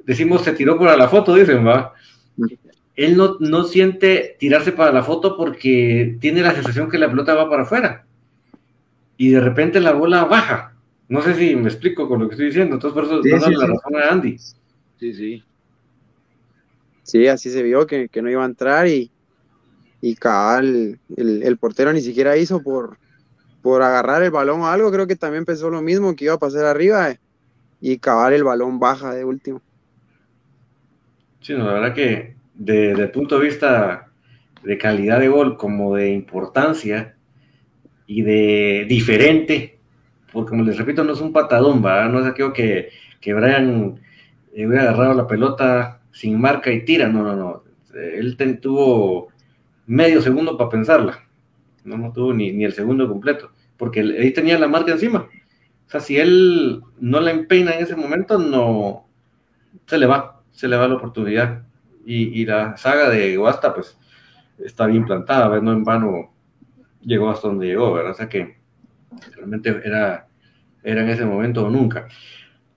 [0.05, 1.95] decimos se tiró por la foto, dicen, va
[2.99, 7.49] él no, siente tirarse para la foto porque tiene la sensación que la pelota va
[7.49, 8.05] para afuera.
[9.17, 10.75] Y de repente la bola baja.
[11.09, 12.75] No sé si me explico con lo que estoy diciendo.
[12.75, 14.37] Entonces, por eso sí, la razón a Andy.
[14.99, 15.45] Sí, sí.
[17.03, 19.11] Sí, así se vio que, no iba a entrar y,
[20.03, 22.99] y cabal, el, portero ni siquiera hizo por,
[23.63, 24.93] por agarrar el balón o algo.
[24.93, 27.17] Creo que también pensó lo mismo, que iba a pasar arriba
[27.81, 29.63] y cabal el balón baja de último.
[31.41, 34.09] Sí, no, la verdad que desde el punto de vista
[34.63, 37.17] de calidad de gol como de importancia
[38.07, 39.78] y de diferente,
[40.33, 42.09] porque como les repito, no es un patadón, ¿va?
[42.09, 44.01] no es aquello que, que Brian
[44.53, 47.63] eh, hubiera agarrado la pelota sin marca y tira, no, no, no,
[47.95, 49.29] él tuvo
[49.87, 51.27] medio segundo para pensarla,
[51.85, 55.29] no, no tuvo ni, ni el segundo completo, porque ahí tenía la marca encima.
[55.87, 59.07] O sea, si él no la empeina en ese momento, no
[59.87, 61.63] se le va, se le va la oportunidad
[62.05, 63.99] y, la saga de Guasta, pues,
[64.59, 66.33] está bien plantada, no en vano
[67.03, 68.13] llegó hasta donde llegó, ¿verdad?
[68.13, 68.58] O sea que
[69.35, 70.27] realmente era,
[70.83, 72.09] era en ese momento o nunca.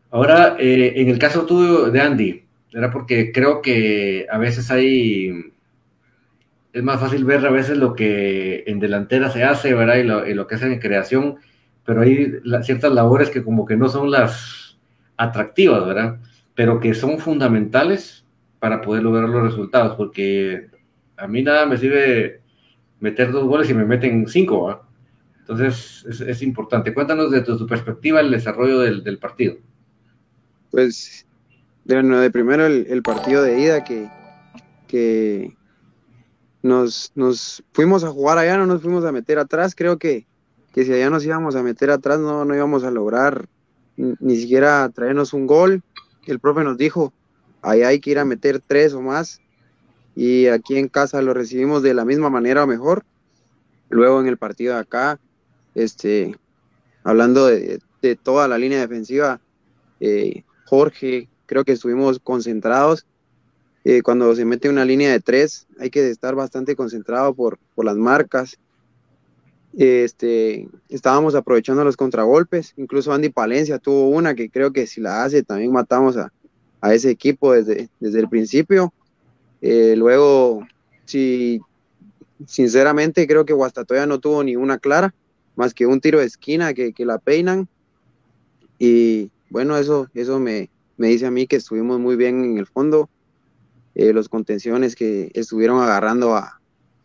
[0.09, 5.51] Ahora, eh, en el caso tuyo de Andy, era porque creo que a veces hay,
[6.73, 9.97] es más fácil ver a veces lo que en delantera se hace, ¿verdad?
[9.97, 11.37] Y lo, y lo que hacen en creación,
[11.85, 14.77] pero hay ciertas labores que como que no son las
[15.17, 16.19] atractivas, ¿verdad?
[16.55, 18.25] Pero que son fundamentales
[18.59, 20.67] para poder lograr los resultados, porque
[21.17, 22.41] a mí nada me sirve
[22.99, 24.85] meter dos goles y me meten cinco,
[25.51, 26.93] Entonces es, importante.
[26.93, 29.57] Cuéntanos de tu, perspectiva el desarrollo del, partido.
[30.69, 31.27] Pues,
[31.83, 34.09] de, de primero el, partido de ida que,
[34.87, 35.57] que
[36.63, 39.75] nos, nos, fuimos a jugar allá, no nos fuimos a meter atrás.
[39.75, 40.25] Creo que,
[40.73, 43.49] que si allá nos íbamos a meter atrás no, no íbamos a lograr
[43.97, 45.83] ni siquiera traernos un gol.
[46.27, 47.11] El profe nos dijo,
[47.61, 49.41] ahí hay que ir a meter tres o más
[50.15, 53.03] y aquí en casa lo recibimos de la misma manera o mejor.
[53.89, 55.19] Luego en el partido de acá
[55.75, 56.35] este,
[57.03, 57.79] hablando de,
[58.23, 59.39] toda la línea defensiva,
[59.99, 63.05] eh, Jorge, creo que estuvimos concentrados.
[63.83, 67.85] Eh, cuando se mete una línea de tres, hay que estar bastante concentrado por, por
[67.85, 68.57] las marcas.
[69.77, 75.23] Este, estábamos aprovechando los contragolpes, incluso Andy Palencia tuvo una que creo que si la
[75.23, 76.31] hace también matamos a,
[76.81, 78.93] a ese equipo desde, desde el principio.
[79.61, 80.67] Eh, luego,
[81.05, 81.61] si
[82.47, 85.13] sinceramente creo que Guastatoya no tuvo ni una clara,
[85.61, 87.67] más que un tiro de esquina que, la peinan.
[88.79, 93.11] Y bueno, eso, eso me, dice a mí que estuvimos muy bien en el fondo.
[93.93, 96.59] Eh, los contenciones que estuvieron agarrando a,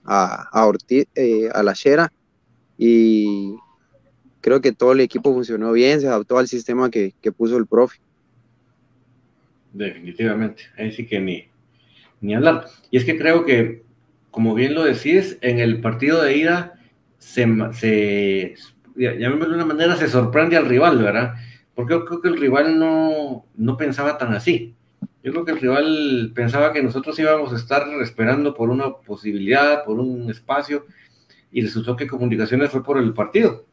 [0.04, 2.10] a, Ortiz, eh, a la Shera
[2.78, 3.56] y
[4.40, 7.98] creo que todo el equipo funcionó bien, se adaptó al sistema que, puso el profe.
[9.74, 11.44] Definitivamente, ahí sí que ni,
[12.22, 12.68] ni hablar.
[12.90, 13.82] Y es que creo que,
[14.30, 16.75] como bien lo decís, en el partido de ida
[17.26, 18.54] se, se
[18.94, 21.34] de una manera, se sorprende al rival, ¿verdad?
[21.74, 24.74] Porque yo creo que el rival no, no pensaba tan así.
[25.22, 29.84] Yo creo que el rival pensaba que nosotros íbamos a estar esperando por una posibilidad,
[29.84, 30.86] por un espacio,
[31.50, 33.64] y resultó que Comunicaciones fue por el partido.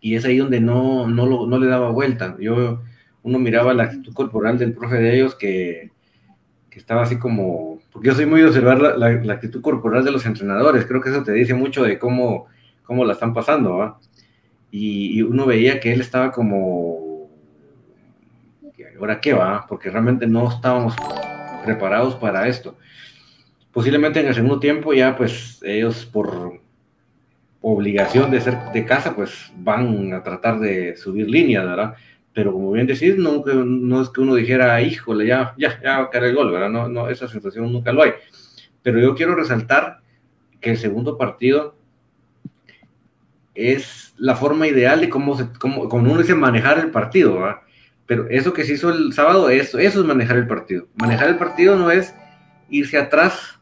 [0.00, 2.36] Y es ahí donde no, no, no le daba vuelta.
[2.40, 2.82] Yo,
[3.22, 5.92] uno miraba la actitud corporal del profe de ellos que,
[6.68, 10.10] que estaba así como, porque yo soy muy de observar la, la, actitud corporal de
[10.10, 12.48] los entrenadores, creo que eso te dice mucho de cómo,
[12.86, 13.98] cómo la están pasando, ¿va?
[14.70, 17.28] Y, y, uno veía que él estaba como,
[18.98, 19.66] ¿ahora qué va?
[19.68, 20.94] Porque realmente no estábamos
[21.64, 22.76] preparados para esto.
[23.72, 26.60] Posiblemente en el segundo tiempo ya pues ellos por
[27.60, 31.94] obligación de ser de casa, pues van a tratar de subir líneas, ¿verdad?
[32.32, 36.04] Pero como bien decís, no, no es que uno dijera, híjole, ya, ya, ya va
[36.04, 36.70] a caer el gol, ¿verdad?
[36.70, 38.12] No, no, esa sensación nunca lo hay.
[38.82, 40.00] Pero yo quiero resaltar
[40.60, 41.76] que el segundo partido
[43.56, 47.56] es la forma ideal de cómo, se, cómo, uno dice manejar el partido, ¿verdad?
[48.06, 50.86] Pero eso que se hizo el sábado, eso, eso es manejar el partido.
[50.94, 52.14] Manejar el partido no es
[52.68, 53.58] irse atrás,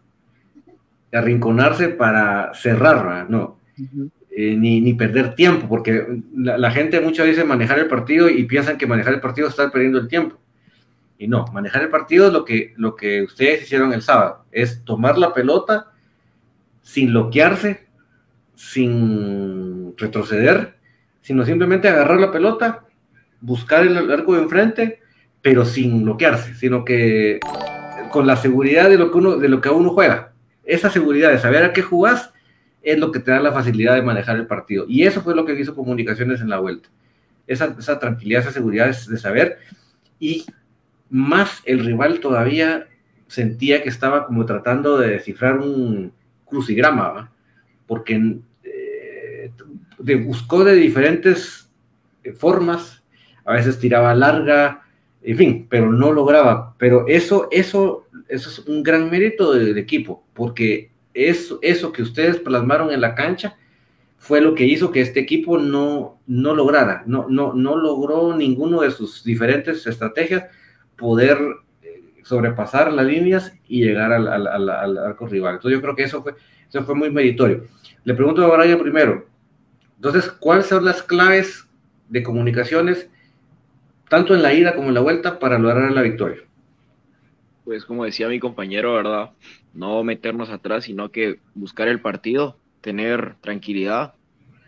[1.13, 3.29] arrinconarse para cerrar, ¿verdad?
[3.29, 3.59] no
[4.37, 8.79] eh, ni, ni, perder tiempo, porque la, gente muchas veces manejar el partido y piensan
[8.79, 10.41] que manejar el partido es estar perdiendo el tiempo.
[11.19, 14.85] Y no, manejar el partido es lo que, lo que ustedes hicieron el sábado, es
[14.85, 15.93] tomar la pelota
[16.83, 17.87] sin bloquearse,
[18.57, 19.64] sin
[19.97, 20.77] retroceder,
[21.21, 22.85] sino simplemente agarrar la pelota,
[23.41, 25.01] buscar el arco de enfrente,
[25.43, 27.41] pero sin bloquearse, sino que
[28.11, 30.33] con la seguridad de lo que uno, de lo que uno juega.
[30.65, 32.33] Esa seguridad de saber a qué jugás
[32.83, 34.85] es lo que te da la facilidad de manejar el partido.
[34.89, 36.89] Y eso fue lo que hizo Comunicaciones en la vuelta.
[37.47, 39.59] Esa, esa tranquilidad, esa seguridad de saber.
[40.19, 40.47] Y
[41.11, 42.87] más el rival todavía
[43.27, 46.13] sentía que estaba como tratando de descifrar un
[46.45, 47.33] crucigrama,
[47.87, 48.39] porque
[50.07, 51.71] eh, buscó de diferentes
[52.23, 53.03] eh, formas,
[53.45, 54.83] a veces tiraba larga,
[55.23, 56.75] en fin, pero no lograba.
[56.79, 62.39] Pero eso, eso, eso es un gran mérito del equipo, porque eso, eso que ustedes
[62.39, 63.57] plasmaron en la cancha
[64.19, 68.81] fue lo que hizo que este equipo no, no lograra, no, no, no logró ninguno
[68.81, 70.45] de sus diferentes estrategias
[70.97, 71.39] poder
[71.83, 75.57] eh, sobrepasar las líneas y llegar al, al, arco rival.
[75.57, 76.35] Entonces yo creo que eso fue,
[76.69, 77.65] eso fue muy meritorio.
[78.05, 79.27] Le pregunto a Brian primero,
[79.97, 81.67] entonces, ¿cuáles son las claves
[82.09, 83.09] de comunicaciones,
[84.09, 86.43] tanto en la ida como en la vuelta, para lograr la victoria?
[87.65, 89.31] Pues como decía mi compañero, ¿verdad?
[89.73, 94.15] No meternos atrás, sino que buscar el partido, tener tranquilidad,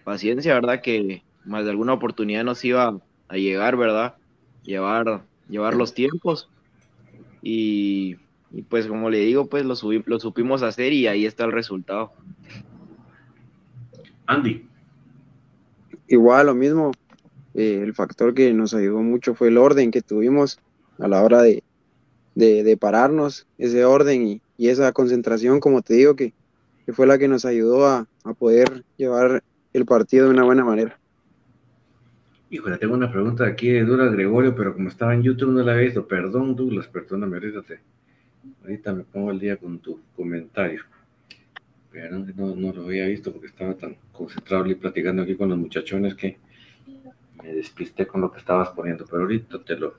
[0.05, 0.81] paciencia, ¿verdad?
[0.81, 2.99] Que más de alguna oportunidad nos iba
[3.29, 4.15] a llegar, ¿verdad?
[4.63, 6.49] Llevar, llevar los tiempos.
[7.43, 8.17] Y,
[8.69, 9.75] pues como le digo, pues lo,
[10.07, 12.13] lo supimos hacer y ahí está el resultado.
[14.27, 14.67] Andy.
[16.09, 16.93] Igual, lo mismo.
[17.55, 20.59] Eh, el factor que nos ayudó mucho fue el orden que tuvimos
[20.99, 21.63] a la hora de,
[22.35, 26.33] de, pararnos, ese orden y, esa concentración, como te digo, que,
[26.93, 28.07] fue la que nos ayudó a,
[28.39, 29.43] poder llevar
[29.73, 30.99] el partido de una buena manera.
[32.51, 35.73] Híjole, tengo una pregunta aquí de Douglas Gregorio, pero como estaba en YouTube no la
[35.73, 36.07] había visto.
[36.07, 37.61] Perdón, Douglas, perdóname, ahorita,
[38.63, 40.83] ahorita me pongo al día con tu comentario.
[41.97, 46.15] No, no lo había visto porque estaba tan concentrado y platicando aquí con los muchachones
[46.15, 46.39] que
[47.43, 49.07] me despisté con lo que estabas poniendo.
[49.07, 49.95] Pero ahorita te lo,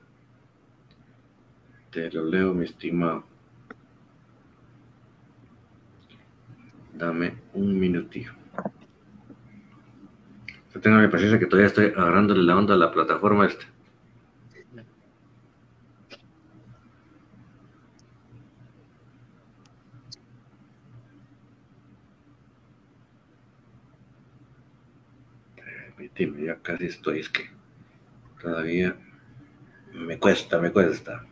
[1.90, 3.24] te lo leo, mi estimado.
[6.94, 8.32] Dame un minutito.
[10.80, 13.64] Tengo mi paciencia que todavía estoy agarrándole la onda a la plataforma esta.
[26.18, 27.48] Permíteme, ya casi estoy, es que
[28.42, 28.96] todavía
[29.94, 31.24] me cuesta, me cuesta.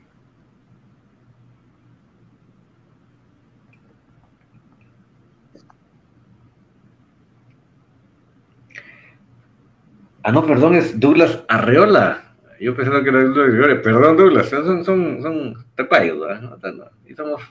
[10.23, 12.35] Ah, no, perdón, es Douglas Arreola.
[12.61, 13.83] Yo pensaba que era Douglas Arreola.
[13.83, 15.67] Perdón, Douglas, son, son, son
[16.21, 16.93] ¿verdad?
[17.07, 17.43] Y somos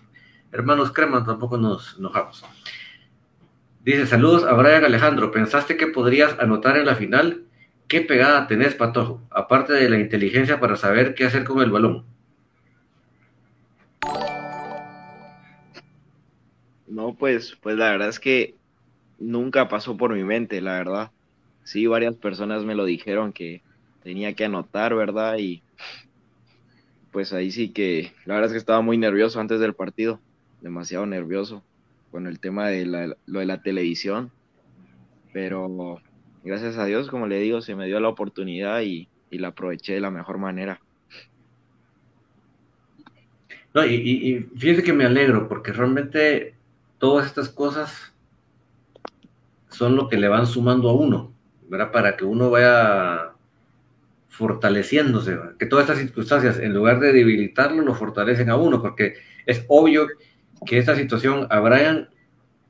[0.51, 2.43] hermanos cremas, tampoco nos enojamos.
[3.85, 5.31] Dice, saludos a Brian Alejandro.
[5.31, 7.43] ¿Pensaste que podrías anotar en la final?
[7.87, 9.21] ¿Qué pegada tenés, Patojo?
[9.29, 12.03] Aparte de la inteligencia para saber qué hacer con el balón.
[16.87, 18.55] No, pues, pues la verdad es que
[19.19, 21.11] nunca pasó por mi mente, la verdad
[21.65, 23.61] sí, varias personas me lo dijeron que
[24.03, 25.37] tenía que anotar, ¿verdad?
[25.37, 25.61] Y
[27.11, 30.19] pues ahí sí que, la verdad es que estaba muy nervioso antes del partido,
[30.61, 31.63] demasiado nervioso
[32.15, 32.85] con el tema de
[33.25, 34.31] lo de la televisión,
[35.33, 35.99] pero
[36.45, 39.99] gracias a Dios, como le digo, se me dio la oportunidad y, la aproveché de
[39.99, 40.79] la mejor manera.
[43.73, 46.55] No, y, y, fíjese que me alegro porque realmente
[46.99, 48.13] todas estas cosas
[49.67, 51.33] son lo que le van sumando a uno.
[51.67, 51.91] ¿verdad?
[51.91, 53.33] Para que uno vaya
[54.29, 59.65] fortaleciéndose, que todas estas circunstancias, en lugar de debilitarlo, lo fortalecen a uno, porque es
[59.67, 60.07] obvio
[60.65, 62.09] que esta situación a Brian,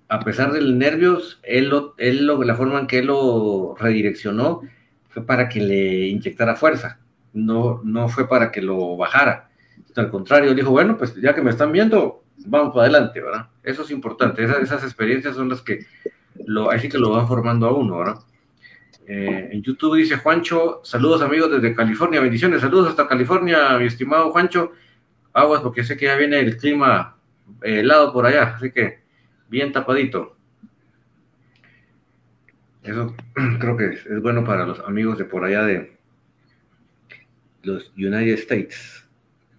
[0.09, 4.61] a pesar del nervios, él, lo, él lo, la forma en que él lo redireccionó
[5.09, 6.99] fue para que le inyectara fuerza,
[7.33, 9.49] no, no fue para que lo bajara.
[9.95, 13.47] Al contrario, dijo, bueno, pues ya que me están viendo, vamos para adelante, ¿verdad?
[13.63, 15.85] Eso es importante, esas, esas experiencias son las que
[16.45, 18.19] lo, así que lo van formando a uno, ¿verdad?
[19.07, 24.31] Eh, en YouTube dice Juancho, saludos amigos desde California, bendiciones, saludos hasta California, mi estimado
[24.31, 24.71] Juancho.
[25.31, 27.14] Aguas porque sé que ya viene el clima
[27.61, 28.99] helado por allá, así que
[29.49, 30.35] bien tapadito.
[32.83, 33.15] Eso
[33.59, 35.97] creo que es, bueno para los amigos de por allá de
[37.63, 39.07] los United States.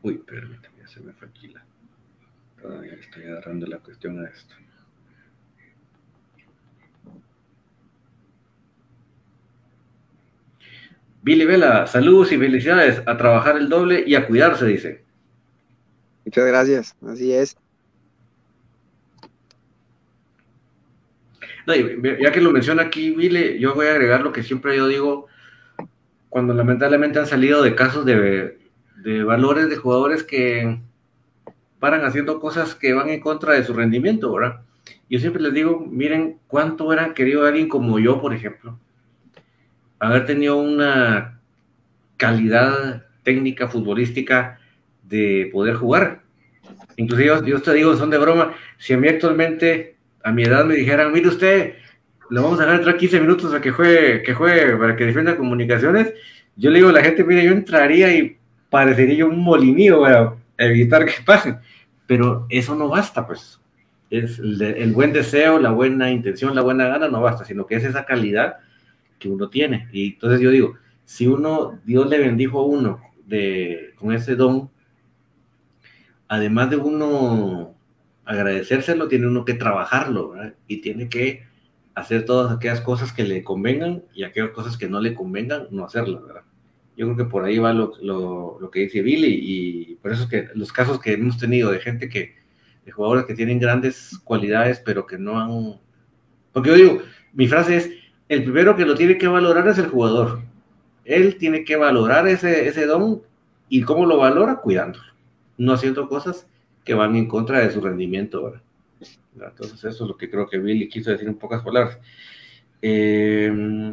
[0.03, 1.28] Uy, permítame, ya se me fue
[2.61, 4.55] Todavía estoy agarrando la cuestión a esto.
[11.22, 15.05] Billy Vela, saludos y felicidades a trabajar el doble y a cuidarse, dice.
[16.24, 17.57] Muchas gracias, así es.
[21.66, 25.26] Ya que lo menciona aquí, Billy, yo voy a agregar lo que siempre yo digo,
[26.28, 28.58] cuando lamentablemente han salido de casos de,
[29.02, 30.78] de valores de jugadores que
[31.78, 34.60] paran haciendo cosas que van en contra de su rendimiento, ¿verdad?
[35.08, 38.78] Yo siempre les digo, miren cuánto hubiera querido alguien como yo, por ejemplo,
[39.98, 41.40] haber tenido una
[42.16, 44.58] calidad técnica futbolística
[45.02, 46.22] de poder jugar.
[46.96, 49.95] Inclusive yo, te digo, son de broma, si a mí actualmente,
[50.27, 51.74] a mi edad me dijeran, mire usted,
[52.31, 55.37] le vamos a dejar entrar 15 minutos a que juegue, que juegue para que defienda
[55.37, 56.14] comunicaciones,
[56.57, 58.37] yo le digo a la gente, mire, yo entraría y
[58.68, 61.59] parecería yo un molinillo para evitar que pasen.
[62.09, 63.61] Pero eso no basta, pues.
[64.11, 67.77] Es el, el buen deseo, la buena intención, la buena gana no basta, sino que
[67.77, 68.57] es esa calidad
[69.20, 69.89] que uno tiene.
[69.93, 70.74] Y entonces yo digo,
[71.05, 74.70] si uno, Dios le bendijo a uno de, con ese don,
[76.27, 77.76] además de uno
[78.27, 80.35] agradecérselo, tiene uno que trabajarlo,
[80.66, 81.45] Y tiene que
[81.95, 85.85] hacer todas aquellas cosas que le convengan y aquellas cosas que no le convengan, no
[85.85, 86.43] hacerlas, ¿verdad?
[86.97, 90.24] Yo creo que por ahí va lo, lo, lo que dice Billy y por eso
[90.24, 92.35] es que los casos que hemos tenido de gente que,
[92.85, 95.81] de jugadores que tienen grandes cualidades, pero que no han...
[96.53, 97.03] Porque yo digo,
[97.33, 97.91] mi frase es,
[98.29, 100.41] el primero que lo tiene que valorar es el jugador.
[101.05, 103.22] Él tiene que valorar ese, ese don
[103.68, 105.12] y cómo lo valora cuidándolo,
[105.59, 106.47] no haciendo cosas
[106.87, 108.55] que van en contra de su rendimiento.
[109.34, 111.99] Entonces eso es lo que creo que Billy quiso decir en pocas palabras.
[112.80, 113.93] Eh,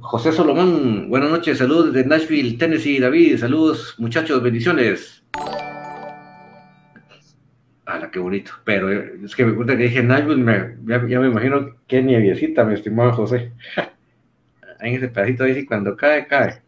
[0.00, 5.24] José Solomón, buenas noches, saludos desde Nashville, Tennessee, David, saludos muchachos, bendiciones.
[7.84, 8.52] ¡Hala, qué bonito!
[8.64, 12.74] Pero eh, es que me cuenta que dije Nashville, ya, me imagino qué nieviecita, mi
[12.74, 13.50] estimado José.
[14.80, 16.67] en ese pedacito ahí, cuando cae, cae.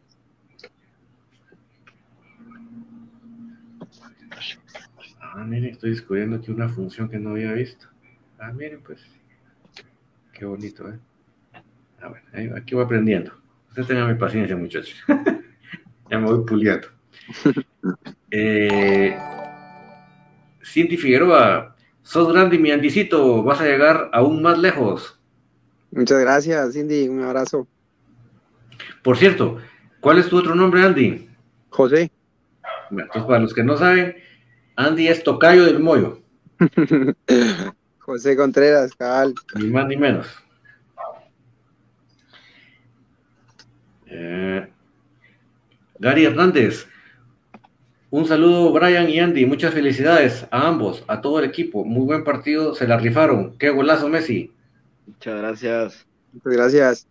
[5.33, 7.87] Ah, miren, estoy descubriendo aquí una función que no había visto.
[8.39, 9.01] Ah, miren, pues.
[10.33, 10.99] Qué bonito, ¿eh?
[12.03, 13.33] Ah, bueno, aquí voy aprendiendo.
[13.68, 14.97] Usted tenga mi paciencia, muchachos.
[16.11, 16.89] ya me voy puliendo.
[18.33, 19.18] Eh,
[20.62, 25.18] Cindy Figueroa, sos grande, mi Andicito, vas a llegar aún más lejos.
[25.91, 27.66] Muchas gracias, Cindy, un abrazo.
[29.03, 29.59] Por cierto,
[29.99, 31.28] ¿cuál es tu otro nombre, Andy?
[31.70, 32.12] José.
[32.93, 34.14] entonces, para los que no saben,
[34.77, 36.21] Andy es tocayo del mollo.
[37.99, 39.35] José Contreras, cabal.
[39.57, 40.27] Ni más ni menos.
[44.07, 44.68] Eh,
[45.99, 46.89] Gary Hernández,
[48.11, 52.25] un saludo Brian y Andy, muchas felicidades a ambos, a todo el equipo, muy buen
[52.25, 54.53] partido, se la rifaron, qué golazo Messi.
[55.07, 56.07] Muchas gracias.
[56.33, 57.07] Muchas gracias.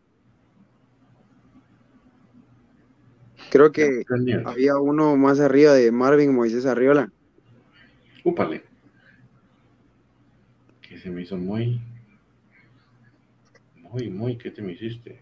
[3.49, 4.03] Creo que
[4.45, 7.11] había uno más arriba de Marvin Moisés Arriola.
[8.23, 8.63] Úpale.
[10.81, 11.79] Que se me hizo muy,
[13.75, 15.21] muy, muy, ¿qué te me hiciste?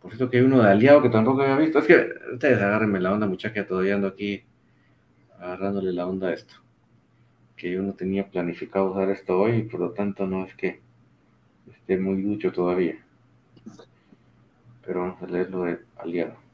[0.00, 1.78] Por cierto que hay uno de aliado que tampoco había visto.
[1.80, 4.42] Es que ustedes agárrenme la onda, muchacha, todavía ando aquí
[5.38, 6.54] agarrándole la onda a esto.
[7.56, 10.80] Que yo no tenía planificado usar esto hoy y por lo tanto no es que
[11.70, 12.98] esté muy ducho todavía.
[14.86, 16.47] Pero vamos a leer lo de aliado.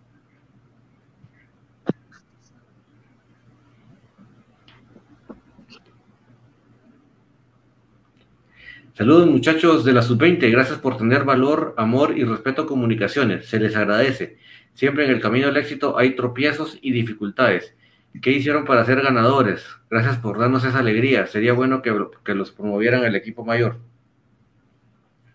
[8.94, 13.58] Saludos muchachos de la sub-20, gracias por tener valor, amor y respeto a comunicaciones, se
[13.58, 14.38] les agradece.
[14.72, 17.74] Siempre en el camino al éxito hay tropiezos y dificultades.
[18.22, 19.66] ¿Qué hicieron para ser ganadores?
[19.90, 21.26] Gracias por darnos esa alegría.
[21.26, 21.90] Sería bueno que,
[22.34, 23.80] los promovieran el equipo mayor.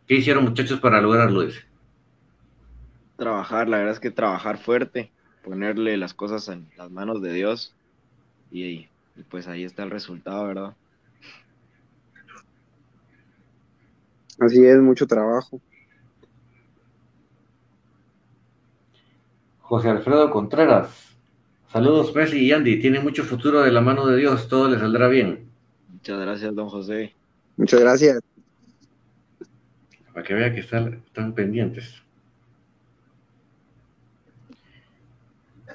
[0.07, 1.45] ¿Qué hicieron muchachos para lograrlo?
[3.17, 5.11] Trabajar, la verdad es que trabajar fuerte,
[5.43, 7.75] ponerle las cosas en las manos de Dios
[8.51, 8.87] y
[9.27, 10.75] pues ahí está el resultado, ¿verdad?
[14.39, 15.61] Así es, mucho trabajo.
[19.61, 21.15] José Alfredo Contreras.
[21.71, 22.79] Saludos, Messi y Andy.
[22.79, 24.47] Tiene mucho futuro de la mano de Dios.
[24.47, 25.49] Todo le saldrá bien.
[25.91, 27.13] Muchas gracias, don José.
[27.57, 28.19] Muchas gracias.
[30.13, 31.03] Para que vea que están,
[31.35, 32.01] pendientes.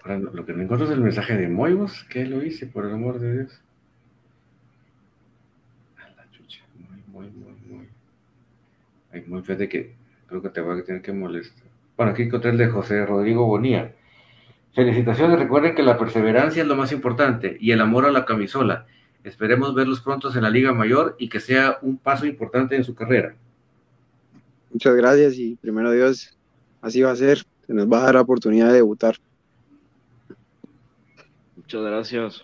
[0.06, 3.20] lo que me encuentro es el mensaje de Moivos, que lo hice, por el amor
[3.20, 3.63] de Dios.
[9.14, 9.94] Hay muy fíjate que
[10.26, 11.64] creo que te voy a tener que molestar.
[11.96, 13.94] Bueno, aquí encontré el de José Rodrigo Bonía.
[14.74, 18.86] Felicitaciones, recuerden que la perseverancia es lo más importante y el amor a la camisola.
[19.22, 22.96] Esperemos verlos prontos en la Liga Mayor y que sea un paso importante en su
[22.96, 23.36] carrera.
[24.72, 26.36] Muchas gracias y primero Dios,
[26.82, 27.44] así va a ser.
[27.68, 29.14] Se nos va a dar la oportunidad de debutar.
[31.54, 32.42] Muchas gracias.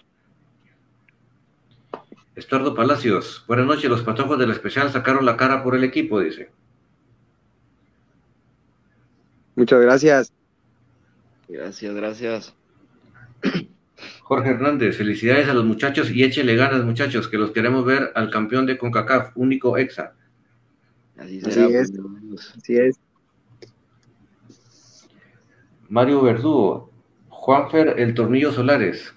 [2.37, 3.91] Estuardo Palacios, buenas noches.
[3.91, 6.51] Los patojos del especial sacaron la cara por el equipo, dice.
[9.57, 10.33] Muchas gracias.
[11.49, 12.55] Gracias, gracias.
[14.23, 18.31] Jorge Hernández, felicidades a los muchachos y échele ganas, muchachos, que los queremos ver al
[18.31, 20.15] campeón de CONCACAF, único EXA.
[21.19, 21.93] Así, será, es.
[22.57, 23.01] Así es.
[25.89, 26.93] Mario Verdugo,
[27.29, 29.13] Juanfer, el Tornillo Solares.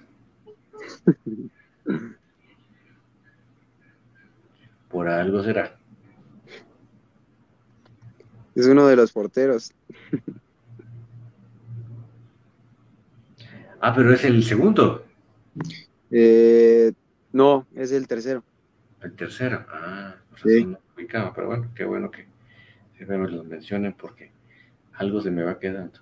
[4.88, 5.78] Por algo será.
[8.54, 9.72] Es uno de los porteros.
[13.80, 15.04] Ah, pero es el segundo.
[16.10, 16.92] Eh,
[17.32, 18.42] no, es el tercero.
[19.02, 20.78] El tercero, ah, pues no
[21.34, 22.26] pero bueno, qué bueno que
[22.96, 24.30] siempre me lo mencionen porque
[24.94, 26.00] algo se me va quedando.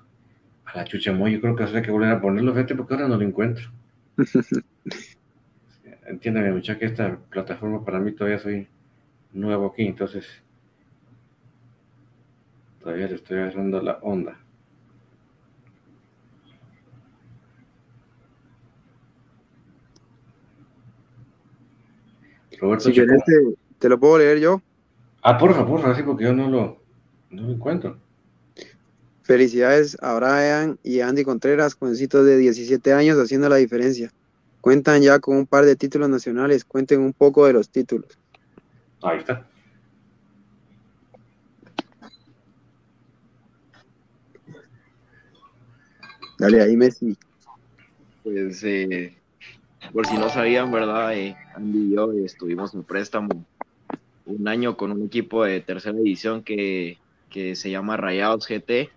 [0.64, 3.08] A la chucha muy, yo creo que habrá que volver a ponerlo, fíjate, porque ahora
[3.08, 3.70] no lo encuentro.
[6.06, 8.68] Entiéndame, muchacha, que esta plataforma para mí todavía soy
[9.32, 10.26] nuevo aquí, entonces
[12.82, 14.38] Todavía le estoy agarrando la onda.
[22.58, 23.22] Roberto si querés,
[23.78, 24.62] te, lo puedo leer yo.
[25.22, 26.80] Ah, porfa, porfa, sí, porque yo no lo,
[27.30, 27.98] no lo encuentro.
[29.22, 34.12] Felicidades a Brian y Andy Contreras, jovencitos de 17 años haciendo la diferencia.
[34.60, 38.18] Cuentan ya con un par de títulos nacionales, cuenten un poco de los títulos.
[39.02, 39.46] Ahí está.
[46.42, 47.16] Dale ahí, Messi.
[48.24, 49.14] Pues, eh,
[49.92, 51.16] por si no sabían, ¿verdad?
[51.16, 53.46] Eh, Andy y yo estuvimos en préstamo
[54.26, 56.98] un año con un equipo de tercera edición que,
[57.30, 58.90] se llama Rayados GT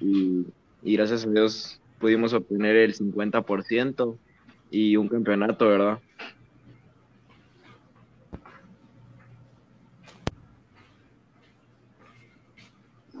[0.00, 0.46] y,
[0.84, 4.16] gracias a Dios pudimos obtener el 50%
[4.70, 5.98] y un campeonato, ¿verdad?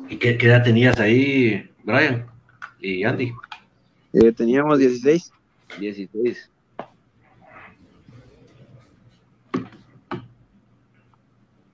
[0.08, 2.33] ¿Y qué, qué edad tenías ahí, Brian?
[2.84, 3.32] ¿Y Andy?
[4.12, 5.32] Eh, teníamos 16.
[5.80, 6.50] 16.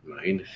[0.06, 0.52] Imagínese.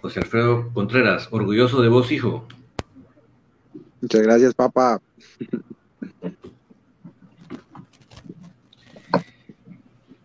[0.00, 2.48] José Alfredo Contreras, orgulloso de vos, hijo.
[4.00, 4.98] Muchas gracias, papá.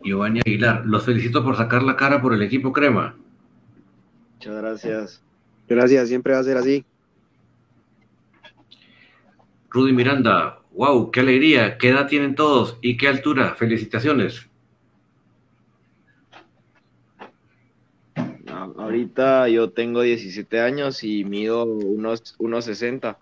[0.01, 3.17] Giovanni Aguilar, los felicito por sacar la cara por el equipo Crema.
[4.35, 5.26] Muchas gracias.
[5.67, 6.85] Gracias, siempre va a ser así.
[9.69, 14.47] Rudy Miranda, wow, qué alegría, qué edad tienen todos y qué altura, felicitaciones.
[18.87, 23.17] Ahorita yo tengo 17 años y mido unos, unos 60.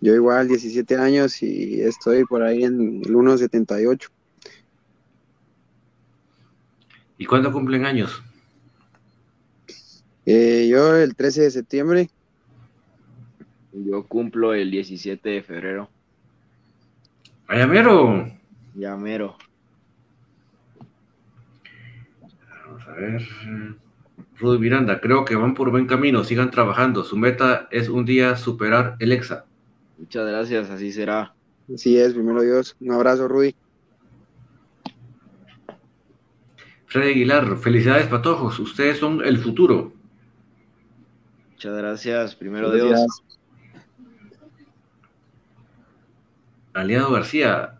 [0.00, 4.08] Yo igual, 17 años y estoy por ahí en el 1.78.
[7.18, 8.22] ¿Y cuándo cumplen años?
[10.26, 12.10] Eh, yo el 13 de septiembre.
[13.72, 15.88] Yo cumplo el 17 de febrero.
[17.46, 18.26] ¡Ayamero!
[18.74, 19.36] Llamero.
[22.66, 23.22] Vamos a ver.
[24.38, 27.04] Rudy Miranda, creo que van por buen camino, sigan trabajando.
[27.04, 29.46] Su meta es un día superar el EXA.
[29.96, 31.34] Muchas gracias, así será.
[31.72, 32.76] Así es, primero Dios.
[32.80, 33.54] Un abrazo, Rudy.
[36.86, 38.58] Freddy Aguilar, felicidades, patojos.
[38.58, 39.95] Ustedes son el futuro.
[41.56, 43.00] Muchas gracias, primero Dios.
[46.74, 47.78] Aliado García,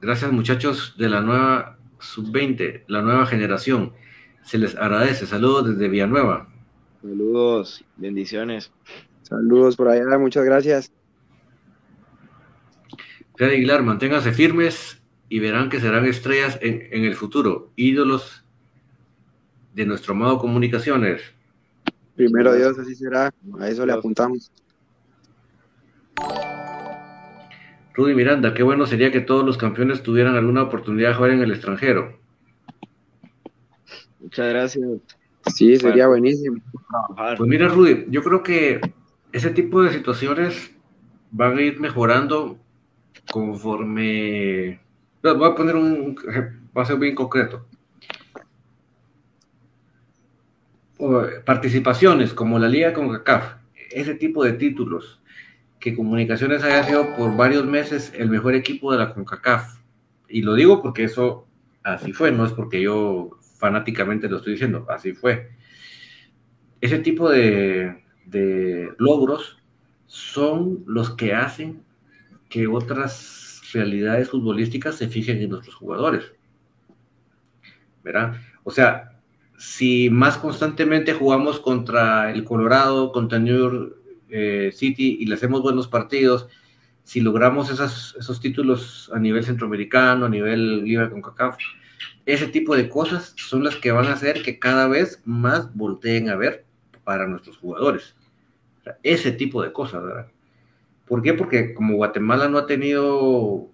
[0.00, 3.92] gracias muchachos de la nueva sub-20, la nueva generación.
[4.44, 5.26] Se les agradece.
[5.26, 6.48] Saludos desde Villanueva.
[7.02, 8.70] Saludos, bendiciones.
[9.22, 10.92] Saludos por allá, muchas gracias.
[13.34, 18.44] Freddy Aguilar, manténganse firmes y verán que serán estrellas en, en el futuro, ídolos
[19.74, 21.36] de nuestro modo comunicaciones.
[22.18, 23.32] Primero Dios, así será.
[23.60, 24.50] A eso le apuntamos.
[27.94, 31.42] Rudy Miranda, qué bueno sería que todos los campeones tuvieran alguna oportunidad de jugar en
[31.42, 32.18] el extranjero.
[34.18, 34.84] Muchas gracias.
[35.54, 36.60] Sí, sería buenísimo.
[37.36, 38.80] Pues mira, Rudy, yo creo que
[39.30, 40.72] ese tipo de situaciones
[41.30, 42.58] van a ir mejorando
[43.30, 44.80] conforme.
[45.22, 46.16] Voy a poner un.
[46.76, 47.64] Va a ser bien concreto.
[51.44, 53.54] Participaciones como la Liga con CACAF,
[53.90, 55.20] ese tipo de títulos,
[55.80, 59.78] que Comunicaciones haya sido por varios meses el mejor equipo de la CONCACAF.
[60.28, 61.46] Y lo digo porque eso
[61.82, 65.50] así fue, no es porque yo fanáticamente lo estoy diciendo, así fue.
[66.80, 69.58] Ese tipo de, de logros
[70.06, 71.82] son los que hacen
[72.48, 76.32] que otras realidades futbolísticas se fijen en nuestros jugadores.
[78.02, 78.36] ¿Verdad?
[78.64, 79.17] O sea,
[79.58, 83.96] si más constantemente jugamos contra el Colorado, contra New York
[84.30, 86.48] eh, City y le hacemos buenos partidos,
[87.02, 91.56] si logramos esos títulos a nivel centroamericano, a nivel libre con CACAF,
[92.24, 96.28] ese tipo de cosas son las que van a hacer que cada vez más volteen
[96.28, 96.64] a ver
[97.02, 98.14] para nuestros jugadores.
[99.02, 100.28] Ese tipo de cosas, ¿verdad?
[101.06, 101.34] ¿Por qué?
[101.34, 103.70] Porque como Guatemala no ha tenido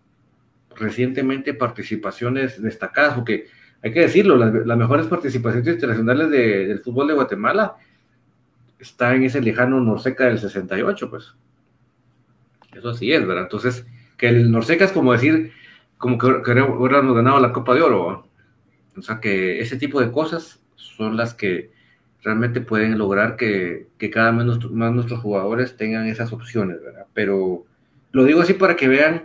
[0.76, 3.48] recientemente participaciones destacadas, porque
[3.84, 7.76] hay que decirlo, las, mejores participaciones internacionales de, del fútbol de Guatemala
[8.78, 11.34] está en ese lejano Norseca del 68, pues.
[12.74, 13.44] Eso así es, ¿verdad?
[13.44, 15.52] Entonces, que el Norseca es como decir,
[15.98, 18.26] como que, que hubiéramos ganado la Copa de Oro.
[18.96, 21.70] O sea, que ese tipo de cosas son las que
[22.22, 27.04] realmente pueden lograr que, que cada vez nuestro, más nuestros jugadores tengan esas opciones, ¿verdad?
[27.12, 27.66] Pero
[28.12, 29.24] lo digo así para que vean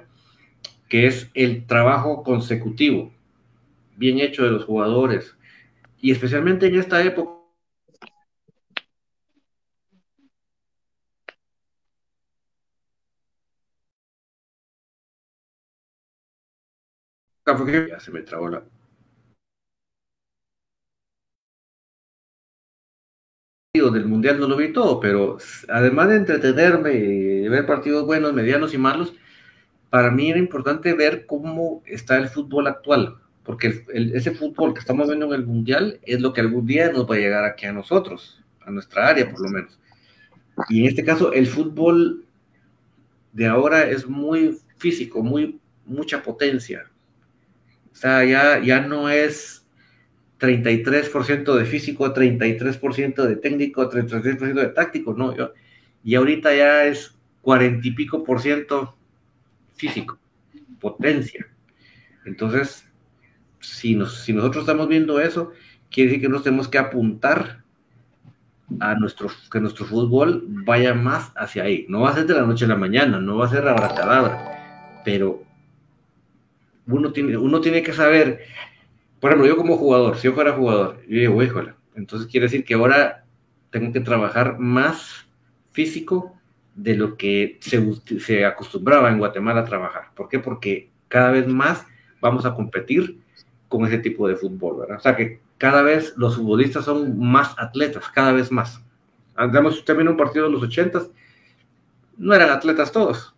[0.90, 3.14] que es el trabajo consecutivo,
[4.00, 5.36] bien hecho de los jugadores,
[6.00, 7.32] y especialmente en esta época.
[17.90, 18.64] Ya se me trabó la,
[23.74, 25.38] del Mundial no lo vi todo, pero
[25.70, 29.14] además de entretenerme y ver partidos buenos, medianos y malos,
[29.90, 35.08] para mí era importante ver cómo está el fútbol actual, porque ese fútbol que estamos
[35.08, 37.74] viendo en el Mundial es lo que algún día nos va a llegar aquí a
[37.74, 39.80] nosotros, a nuestra área por lo menos.
[40.70, 42.26] Y en este caso, el fútbol
[43.34, 46.90] de ahora es muy físico, muy, mucha potencia.
[47.92, 49.66] O sea, ya, ya no es
[50.40, 55.54] 33% de físico, 33% de técnico, 33% de táctico, no, yo,
[56.04, 58.96] y ahorita ya es 40 y pico por ciento
[59.76, 60.18] físico,
[60.80, 61.48] potencia.
[62.26, 62.89] Entonces,
[63.60, 65.52] si, nos, si nosotros estamos viendo eso,
[65.90, 67.64] quiere decir que nos tenemos que apuntar
[68.80, 71.86] a nuestro, que nuestro fútbol vaya más hacia ahí.
[71.90, 75.02] No va a ser de la noche a la mañana, no va a ser abracadabra,
[75.04, 75.44] pero
[76.86, 78.42] uno tiene, uno tiene que saber
[79.20, 82.64] por ejemplo, yo como jugador, si yo fuera jugador, yo digo, híjole, entonces quiere decir
[82.64, 83.26] que ahora
[83.70, 85.28] tengo que trabajar más
[85.72, 86.38] físico
[86.76, 87.84] de lo que se,
[88.20, 90.12] se, acostumbraba en Guatemala a trabajar.
[90.16, 90.40] ¿Por qué?
[90.40, 91.86] Porque cada vez más
[92.22, 93.20] vamos a competir
[93.70, 94.98] con ese tipo de fútbol, ¿verdad?
[94.98, 98.82] O sea que cada vez los futbolistas son más atletas, cada vez más.
[99.36, 101.10] Andamos, usted viene un partido de los ochentas,
[102.18, 103.36] no eran atletas todos.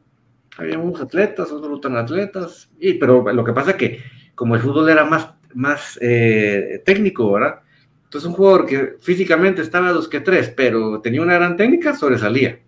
[0.57, 3.99] Había unos atletas, otros no tan atletas, y, pero lo que pasa es que
[4.33, 7.59] como el fútbol era más, más eh, técnico, ¿verdad?
[8.05, 11.95] Entonces un jugador que físicamente estaba a dos que tres, pero tenía una gran técnica,
[11.95, 12.59] sobresalía.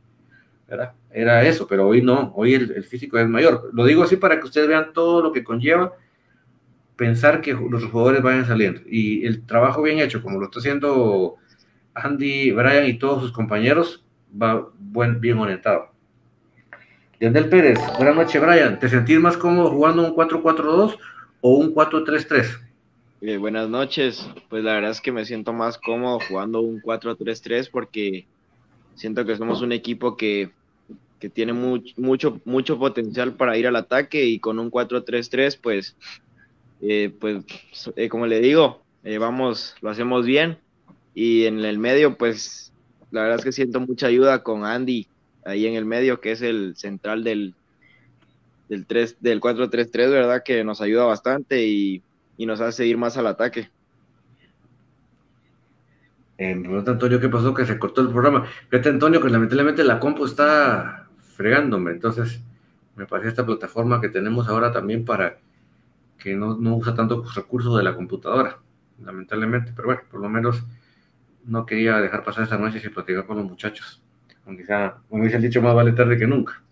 [0.68, 0.94] ¿verdad?
[1.12, 3.70] Era eso, pero hoy no, hoy el, el, físico es mayor.
[3.74, 5.94] Lo digo así para que ustedes vean todo lo que conlleva
[6.96, 8.82] pensar que los jugadores vayan saliendo.
[8.90, 11.36] Y el trabajo bien hecho, como lo está haciendo
[11.94, 14.04] Andy, Brian y todos sus compañeros,
[14.42, 15.92] va bien orientado.
[17.20, 18.80] Yandel Pérez, buenas noches, Brian.
[18.80, 20.98] ¿Te sentís más cómodo jugando un 4-4-2
[21.42, 22.60] o un 4-3-3?
[23.22, 24.30] Eh, buenas noches.
[24.50, 28.26] Pues la verdad es que me siento más cómodo jugando un 4-3-3 porque
[28.96, 30.52] siento que somos un equipo que,
[31.20, 35.96] que tiene mucho, mucho, mucho potencial para ir al ataque y con un 4-3-3 pues
[36.84, 37.44] eh, pues
[37.96, 40.58] eh, como le digo, eh, vamos, lo hacemos bien
[41.16, 42.74] y en el medio pues
[43.12, 45.08] la verdad es que siento mucha ayuda con Andy
[45.46, 47.54] ahí en el medio que es el central del
[48.70, 50.44] del 3 del 4-3-3, ¿verdad?
[50.44, 52.02] Que nos ayuda bastante y,
[52.38, 53.70] y nos hace ir más al ataque.
[56.38, 58.46] Eh, pregunta Antonio qué pasó, que se cortó el programa.
[58.70, 61.92] Fíjate, Antonio, que lamentablemente la compu está fregándome.
[61.92, 62.42] Entonces,
[62.96, 65.38] me parece esta plataforma que tenemos ahora también para
[66.24, 68.58] que no, no usa tanto recursos de la computadora,
[69.04, 70.64] lamentablemente, pero bueno, por lo menos
[71.44, 74.02] no quería dejar pasar esta noche sin platicar con los muchachos,
[74.46, 76.64] aunque sea, como dice el dicho, más vale tarde que nunca.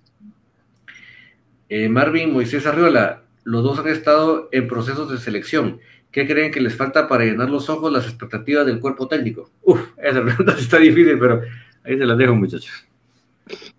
[1.67, 5.81] Eh, Marvin, Moisés Arriola, los dos han estado en procesos de selección.
[6.11, 9.49] ¿Qué creen que les falta para llenar los ojos las expectativas del cuerpo técnico?
[9.63, 11.41] Uf, esa pregunta está difícil, pero
[11.83, 12.85] ahí se las dejo, muchachos.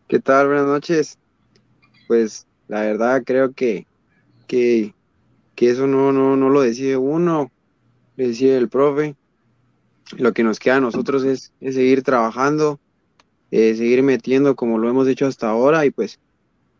[0.07, 0.49] ¿Qué tal?
[0.49, 1.19] Buenas noches.
[2.09, 3.87] Pues la verdad creo que,
[4.47, 4.95] que
[5.63, 7.53] que eso no, no, no lo decide uno,
[8.17, 9.15] lo decide el profe.
[10.17, 12.81] Lo que nos queda a nosotros es, es seguir trabajando,
[13.53, 16.19] eh, seguir metiendo como lo hemos hecho hasta ahora y pues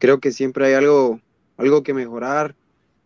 [0.01, 1.21] creo que siempre hay algo,
[1.59, 2.57] algo que mejorar,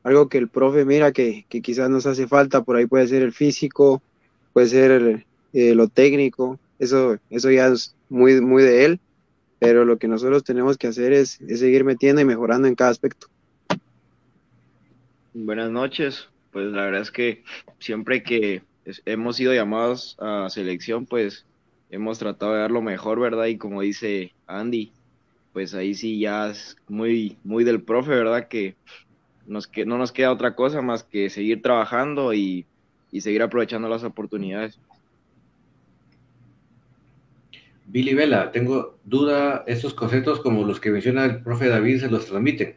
[0.03, 3.20] algo que el profe mira que, que quizás nos hace falta, por ahí puede ser
[3.20, 4.01] el físico,
[4.55, 9.01] puede ser eh, lo técnico, eso, eso ya es muy, muy de él,
[9.59, 12.93] pero lo que nosotros tenemos que hacer es, es seguir metiendo y mejorando en cada
[12.93, 13.27] aspecto.
[15.39, 16.30] Buenas noches.
[16.51, 17.45] Pues la verdad es que
[17.78, 18.62] siempre que
[19.05, 21.45] hemos sido llamados a selección, pues
[21.91, 23.45] hemos tratado de dar lo mejor, ¿verdad?
[23.45, 24.93] Y como dice Andy,
[25.53, 28.49] pues ahí sí ya es muy, muy del profe, ¿verdad?
[28.49, 28.76] Que,
[29.47, 32.64] nos, que no nos queda otra cosa más que seguir trabajando y,
[33.12, 34.80] y seguir aprovechando las oportunidades.
[37.89, 42.24] Billy Vela, tengo duda, estos conceptos como los que menciona el profe David se los
[42.24, 42.74] transmiten,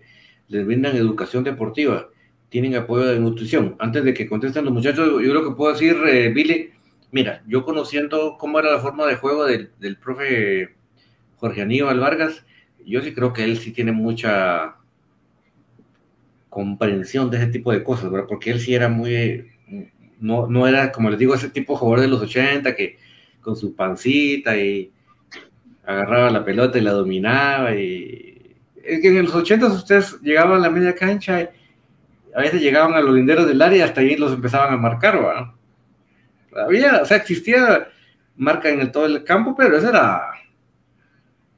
[0.49, 2.09] les brindan educación deportiva
[2.49, 3.75] tienen apoyo de nutrición.
[3.79, 6.71] Antes de que contesten los muchachos, yo lo que puedo decir, eh, Billy,
[7.11, 10.75] mira, yo conociendo cómo era la forma de juego del, del profe
[11.37, 12.45] Jorge Aníbal Vargas,
[12.85, 14.75] yo sí creo que él sí tiene mucha
[16.49, 18.27] comprensión de ese tipo de cosas, ¿verdad?
[18.27, 19.51] Porque él sí era muy,
[20.19, 22.97] no, no era, como les digo, ese tipo de jugador de los 80 que
[23.41, 24.91] con su pancita y
[25.85, 30.59] agarraba la pelota y la dominaba y es que en los 80 ustedes llegaban a
[30.59, 31.47] la media cancha y
[32.35, 35.23] a veces llegaban a los linderos del área y hasta ahí los empezaban a marcar,
[35.23, 35.55] ¿va?
[36.55, 37.89] Había, o sea, existía
[38.35, 40.31] marca en todo el campo, pero eso era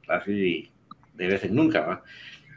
[0.08, 0.70] así
[1.14, 2.02] de vez en nunca, ¿va?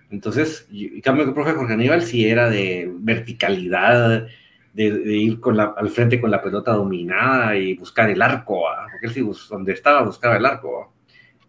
[0.10, 4.28] Entonces, en cambio, el profe Jorge Aníbal sí era de verticalidad,
[4.74, 5.40] de, ir
[5.78, 8.88] al frente con la pelota dominada y buscar el arco, ¿va?
[8.92, 10.94] porque él sí, donde estaba buscaba el arco.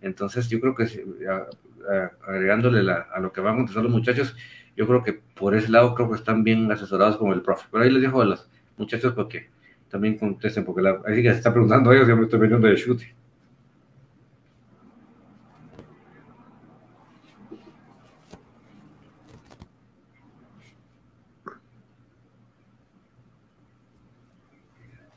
[0.00, 0.86] Entonces, yo creo que
[2.26, 4.36] agregándole a lo que van a contestar los muchachos,
[4.76, 7.66] yo creo que por ese lado creo que están bien asesorados como el profe.
[7.70, 9.48] Pero ahí les dejo a los muchachos porque
[9.88, 12.68] también contesten, porque la, ahí que se está preguntando a ellos, yo me estoy veniendo
[12.68, 13.14] de chute.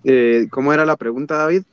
[0.05, 1.63] Eh, ¿Cómo era la pregunta, David?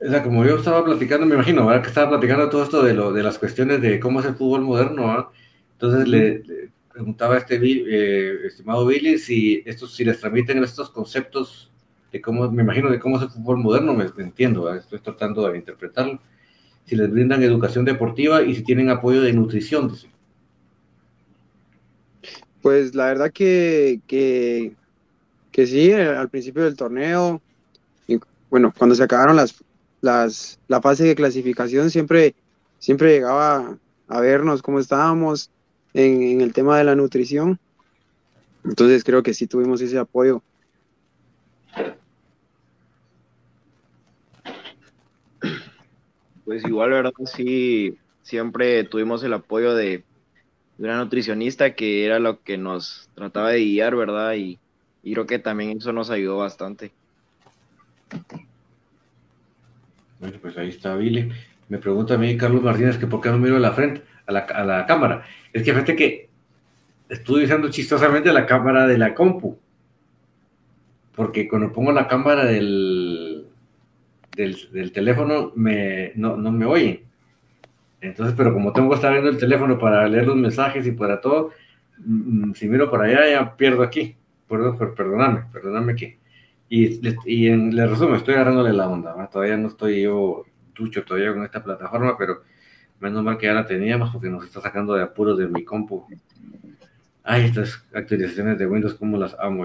[0.00, 1.82] O sea, como yo estaba platicando, me imagino, ¿verdad?
[1.82, 4.62] Que estaba platicando todo esto de, lo, de las cuestiones de cómo es el fútbol
[4.62, 5.26] moderno, ¿verdad?
[5.72, 11.70] Entonces le, le, preguntaba este eh, estimado Billy si estos si les transmiten estos conceptos
[12.10, 15.58] de cómo me imagino de cómo es el fútbol moderno me, entiendo estoy tratando de
[15.58, 16.20] interpretarlo.
[16.86, 19.92] Si les brindan educación deportiva y si tienen apoyo de nutrición
[22.62, 24.72] pues la verdad que, que
[25.52, 27.40] que sí al principio del torneo
[28.50, 29.54] bueno cuando se acabaron las
[30.00, 32.34] las la fase de clasificación siempre
[32.80, 33.78] siempre llegaba
[34.08, 35.52] a vernos cómo estábamos
[35.98, 37.58] en, el tema de la nutrición.
[38.64, 40.42] Entonces creo que sí tuvimos ese apoyo.
[46.44, 47.12] Pues igual, ¿verdad?
[47.26, 50.04] Sí, siempre tuvimos el apoyo de,
[50.78, 54.34] de una nutricionista que era lo que nos trataba de guiar, ¿verdad?
[54.34, 54.58] Y,
[55.02, 56.92] y creo que también eso nos ayudó bastante.
[60.20, 61.32] Bueno, pues ahí está Vile.
[61.68, 64.32] Me pregunta a mí Carlos Martínez que por qué no miro a la frente, a
[64.32, 65.22] la, a la cámara.
[65.52, 66.28] Es que fíjate que
[67.08, 69.58] estuve usando chistosamente la cámara de la compu.
[71.14, 73.46] Porque cuando pongo la cámara del,
[74.36, 77.00] del, teléfono me, no, no me oyen.
[78.00, 81.20] Entonces, pero como tengo que estar viendo el teléfono para leer los mensajes y para
[81.20, 81.50] todo,
[81.98, 84.14] mm, si miro para allá ya pierdo aquí.
[84.48, 86.16] Perdón, perdóname, perdóname aquí.
[86.68, 89.28] Y, y en, le resumo, estoy agarrándole la onda.
[89.28, 90.44] Todavía no estoy yo
[90.78, 92.42] ducho todavía con esta plataforma, pero
[93.00, 96.06] menos mal que ya la teníamos porque nos está sacando de apuros de mi compu.
[97.22, 99.64] Ay, estas actualizaciones de Windows, cómo las amo.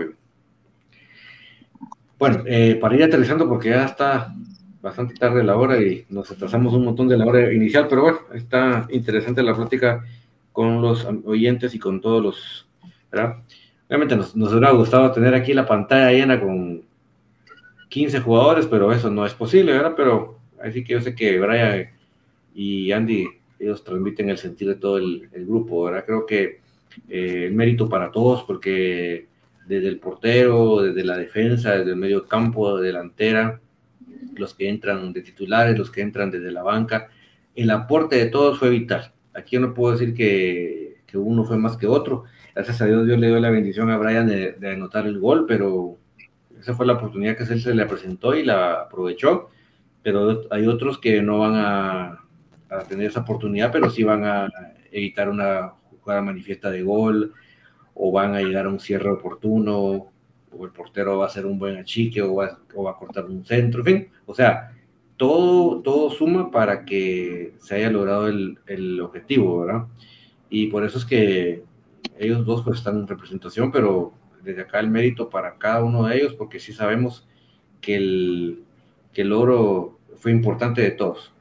[2.20, 4.34] Bueno, eh, para ir aterrizando, porque ya está
[4.82, 8.20] bastante tarde la hora y nos atrasamos un montón de la hora inicial, pero bueno,
[8.34, 10.04] está interesante la plática
[10.52, 12.68] con los oyentes y con todos los,
[13.10, 13.38] ¿verdad?
[13.88, 16.84] Obviamente nos, nos hubiera gustado tener aquí la pantalla llena con
[17.90, 19.94] 15 jugadores, pero eso no es posible, ¿verdad?
[19.96, 21.90] Pero así que yo sé que Brian
[22.56, 23.28] y Andy,
[23.60, 26.06] ellos transmiten el sentir de todo el, el grupo, ¿verdad?
[26.06, 26.64] Creo que
[27.10, 29.28] eh, mérito para todos porque
[29.66, 33.60] desde el portero, desde la defensa, desde el medio campo, delantera,
[34.36, 37.10] los que entran de titulares, los que entran desde la banca,
[37.56, 39.14] el aporte de todos fue vital.
[39.34, 40.82] Aquí yo no puedo decir que,
[41.16, 42.24] uno fue más que otro.
[42.56, 45.46] Gracias a Dios, Dios le dio la bendición a Brian de, de anotar el gol,
[45.48, 45.96] pero
[46.60, 49.52] esa fue la oportunidad que él se le presentó y la aprovechó.
[50.04, 52.24] Pero hay otros que no van a,
[52.70, 54.50] a tener esa oportunidad, pero sí van a
[54.92, 57.34] evitar una jugada manifiesta de gol,
[57.94, 60.12] o van a llegar a un cierre oportuno,
[60.52, 63.82] o el portero va a hacer un buen achique, o va, a cortar un centro,
[63.82, 64.72] en fin, o sea,
[65.18, 69.86] todo, todo suma para que se haya logrado el, el objetivo, ¿verdad?
[70.50, 71.64] Y por eso es que
[72.18, 76.18] ellos dos pues están en representación, pero desde acá el mérito para cada uno de
[76.18, 77.28] ellos, porque sí sabemos
[77.82, 78.64] que el,
[79.14, 81.32] que el logro fue importante de todos.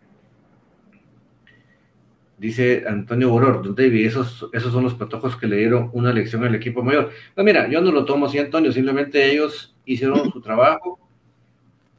[2.38, 6.42] Dice Antonio Boror, don David, esos, esos son los patojos que le dieron una lección
[6.44, 7.10] al equipo mayor.
[7.36, 10.98] No, mira, yo no lo tomo así, Antonio, simplemente ellos hicieron su trabajo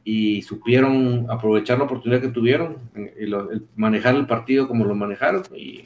[0.03, 3.31] y supieron aprovechar la oportunidad que tuvieron, y
[3.77, 5.85] manejar el partido como lo manejaron, y,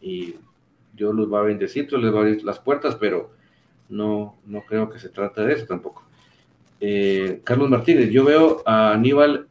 [0.00, 0.36] y
[0.94, 3.30] Dios los va a bendecir, Dios les va a abrir las puertas, pero
[3.90, 6.07] no, no creo que se trate de eso tampoco.
[6.80, 9.48] Eh, Carlos Martínez, yo veo a Aníbal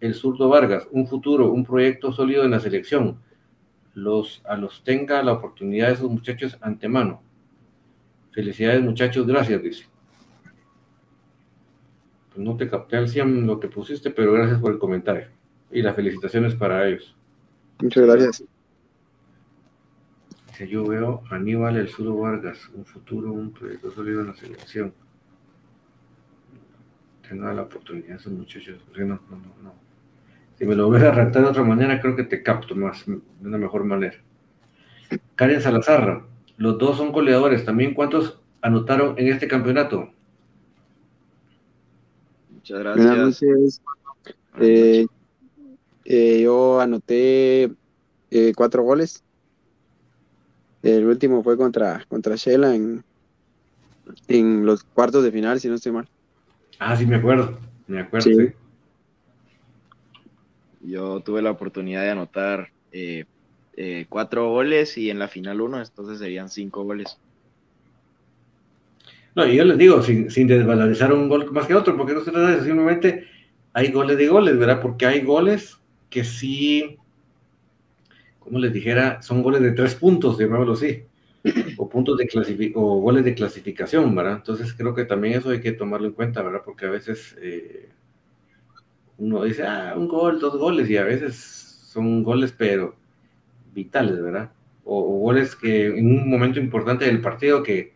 [0.00, 3.18] el zurdo Vargas, un futuro, un proyecto sólido en la selección
[3.98, 7.22] los, a los tenga la oportunidad de esos muchachos antemano.
[8.32, 9.86] Felicidades muchachos, gracias, dice.
[12.32, 15.26] Pues no te capté al 100 lo que pusiste, pero gracias por el comentario.
[15.70, 17.14] Y las felicitaciones para ellos.
[17.80, 18.44] Muchas gracias.
[20.48, 24.34] Dice, yo veo a Aníbal El Sudo Vargas, un futuro, un proyecto sólido en la
[24.34, 24.94] selección.
[27.28, 28.80] Tenga la oportunidad esos muchachos.
[28.96, 29.74] No, no, no, no.
[30.58, 33.20] Si me lo ves a redactar de otra manera, creo que te capto más, de
[33.42, 34.16] una mejor manera.
[35.34, 36.24] Karen Salazar,
[36.56, 37.64] los dos son goleadores.
[37.64, 40.10] También, ¿cuántos anotaron en este campeonato?
[42.50, 43.80] Muchas gracias.
[44.58, 45.06] Eh,
[46.04, 47.70] eh, yo anoté
[48.30, 49.22] eh, cuatro goles.
[50.82, 53.04] El último fue contra, contra Shela en,
[54.28, 56.08] en los cuartos de final, si no estoy mal.
[56.78, 57.58] Ah, sí, me acuerdo.
[57.86, 58.52] Me acuerdo, sí.
[60.82, 63.24] Yo tuve la oportunidad de anotar eh,
[63.76, 67.18] eh, cuatro goles y en la final uno, entonces serían cinco goles.
[69.34, 72.30] No, y yo les digo, sin, desvalorizar un gol más que otro, porque no se
[72.30, 73.28] trata de simplemente
[73.72, 74.80] hay goles de goles, ¿verdad?
[74.80, 75.78] Porque hay goles
[76.10, 76.96] que sí,
[78.40, 81.04] como les dijera, son goles de tres puntos, llamémoslo así,
[81.76, 84.36] o puntos de o goles de clasificación, ¿verdad?
[84.36, 86.62] Entonces creo que también eso hay que tomarlo en cuenta, ¿verdad?
[86.64, 87.88] Porque a veces eh,
[89.18, 92.96] uno dice, ah, un gol, dos goles, y a veces son goles, pero
[93.74, 94.52] vitales, ¿verdad?
[94.84, 97.94] O, goles que en un momento importante del partido que,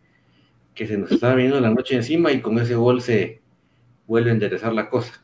[0.75, 3.41] que se nos está viniendo la noche encima y con ese gol se
[4.07, 5.23] vuelve a enderezar la cosa.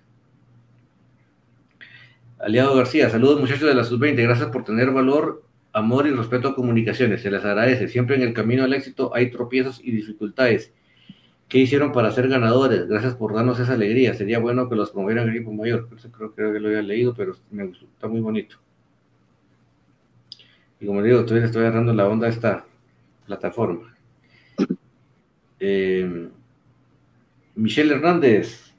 [2.38, 5.42] Aliado García, saludos muchachos de la sub-20, gracias por tener valor,
[5.78, 7.88] amor y respeto a comunicaciones, se les agradece.
[7.88, 10.72] Siempre en el camino al éxito hay tropiezos y dificultades
[11.48, 12.86] ¿Qué hicieron para ser ganadores?
[12.86, 14.12] Gracias por darnos esa alegría.
[14.12, 15.88] Sería bueno que los promovieran equipo mayor.
[15.88, 17.86] Creo, creo, que lo había leído, pero me gustó.
[17.86, 18.56] Está muy bonito.
[20.78, 22.66] Y como digo, estoy, estoy agarrando la onda a esta
[23.26, 23.96] plataforma.
[25.58, 26.28] Eh,
[27.54, 28.74] Michelle Hernández.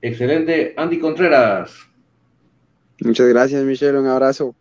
[0.00, 0.74] Excelente.
[0.76, 1.76] Andy Contreras.
[3.00, 3.98] Muchas gracias, Michelle.
[3.98, 4.54] Un abrazo.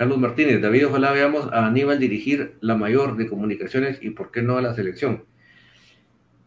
[0.00, 4.40] Carlos Martínez, David, ojalá veamos a Aníbal dirigir la mayor de comunicaciones y por qué
[4.40, 5.24] no a la selección.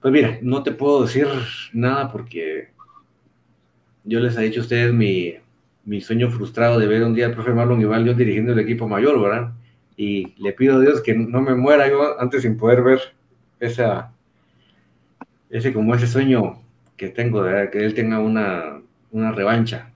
[0.01, 1.27] Pues mira, no te puedo decir
[1.71, 2.69] nada porque
[4.05, 5.35] yo les he dicho a ustedes mi,
[5.85, 9.21] mi sueño frustrado de ver un día al profe Marlon Ibaldo dirigiendo el equipo mayor,
[9.21, 9.53] ¿verdad?
[9.95, 13.01] Y le pido a Dios que no me muera yo antes sin poder ver
[13.59, 14.13] esa,
[15.51, 16.59] ese como ese sueño
[16.97, 18.81] que tengo de que él tenga una,
[19.11, 19.91] una revancha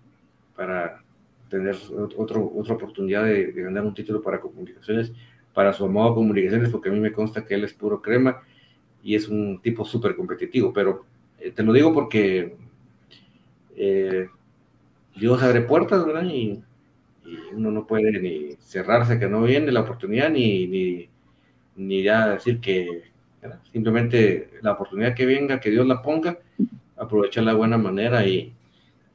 [0.55, 1.01] para
[1.50, 1.76] tener
[2.18, 5.12] otro, otra oportunidad de, ganar un título para comunicaciones,
[5.54, 8.41] para su amado comunicaciones, porque a mí me consta que él es puro crema
[9.04, 11.06] y es un tipo súper competitivo, pero
[11.39, 12.56] eh, te lo digo porque
[13.76, 14.28] eh,
[15.16, 16.26] Dios abre puertas, ¿verdad?
[16.26, 16.64] Y,
[17.54, 21.10] uno no puede ni cerrarse que no viene la oportunidad, ni, ni,
[21.76, 23.04] ni ya decir que
[23.70, 26.39] simplemente la oportunidad que venga, que Dios la ponga,
[26.95, 28.54] aprovecharla de buena manera y,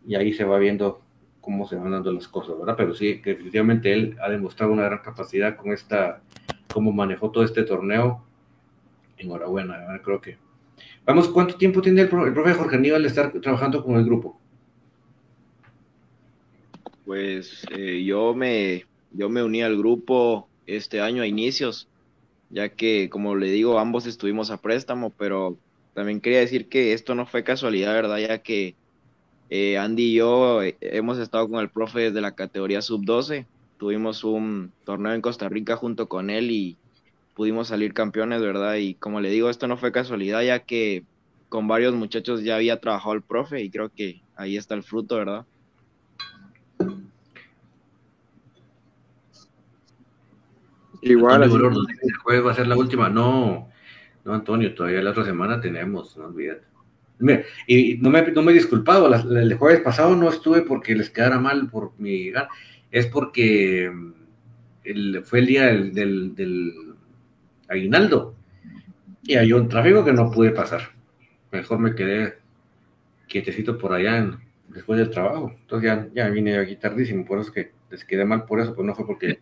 [0.06, 1.01] y ahí se va viendo
[1.42, 2.76] cómo se van dando las cosas, ¿verdad?
[2.78, 6.22] Pero sí, que definitivamente él ha demostrado una gran capacidad con esta,
[6.72, 8.24] cómo manejó todo este torneo.
[9.18, 10.00] Enhorabuena, ¿verdad?
[10.02, 10.38] creo que.
[11.04, 14.40] Vamos, ¿cuánto tiempo tiene el, profe Jorge Aníbal de estar trabajando con el grupo?
[17.04, 21.88] Pues eh, yo, me, yo me uní al grupo este año a inicios,
[22.50, 25.58] ya que, como le digo, ambos estuvimos a préstamo, pero
[25.94, 28.18] también quería decir que esto no fue casualidad, ¿verdad?
[28.18, 28.76] Ya que
[29.54, 33.44] eh, Andy y yo eh, hemos estado con el profe desde la categoría sub-12.
[33.76, 36.78] Tuvimos un torneo en Costa Rica junto con él y
[37.34, 38.76] pudimos salir campeones, ¿verdad?
[38.76, 41.04] Y como le digo, esto no fue casualidad, ya que
[41.50, 45.16] con varios muchachos ya había trabajado el profe y creo que ahí está el fruto,
[45.16, 45.44] ¿verdad?
[51.02, 51.42] Igual.
[51.42, 51.50] el
[52.22, 53.10] jueves va a ser la última.
[53.10, 53.68] No,
[54.24, 56.71] no, Antonio, todavía la otra semana tenemos, no olvídate
[57.66, 61.38] y no me, no me he disculpado, el jueves pasado no estuve porque les quedara
[61.38, 62.32] mal por mi
[62.90, 66.74] es porque mm, fue el día del, del,
[67.68, 68.34] aguinaldo
[69.22, 70.90] y hay un tráfico que no pude pasar.
[71.50, 72.38] Mejor me quedé
[73.28, 75.54] quietecito por allá después del trabajo.
[75.58, 78.74] Entonces ya, ya vine aquí tardísimo, por eso es que les quedé mal por eso,
[78.74, 79.38] pues no fue porque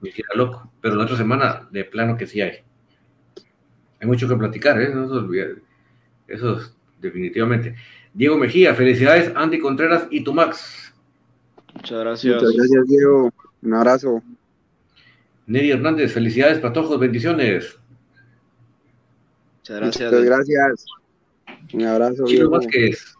[0.00, 0.70] me hiciera loco.
[0.80, 2.58] Pero la otra semana, de plano que sí hay.
[4.00, 4.90] Hay mucho que platicar, ¿eh?
[4.94, 5.62] No se olviden.
[6.26, 6.60] Eso
[7.00, 7.74] definitivamente.
[8.12, 10.92] Diego Mejía, felicidades, Andy Contreras y tu Max.
[11.74, 12.34] Muchas gracias.
[12.34, 13.32] Muchas gracias, Diego.
[13.62, 14.22] Un abrazo.
[15.46, 17.78] Neri Hernández, felicidades, patojos, bendiciones.
[19.58, 20.12] Muchas gracias.
[20.12, 20.86] Muchas gracias.
[21.72, 22.24] Un abrazo.
[22.24, 23.14] Chilo Vázquez,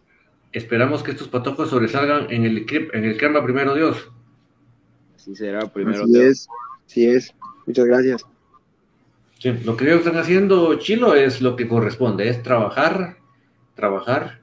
[0.52, 4.10] esperamos que estos patojos sobresalgan en el, en el crema primero Dios.
[5.14, 6.48] Así será, primero Así es,
[6.86, 7.34] sí es.
[7.66, 8.24] Muchas gracias.
[9.38, 13.19] Sí, lo que ellos están haciendo, Chilo, es lo que corresponde, es trabajar
[13.80, 14.40] trabajar,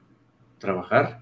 [0.58, 1.20] trabajar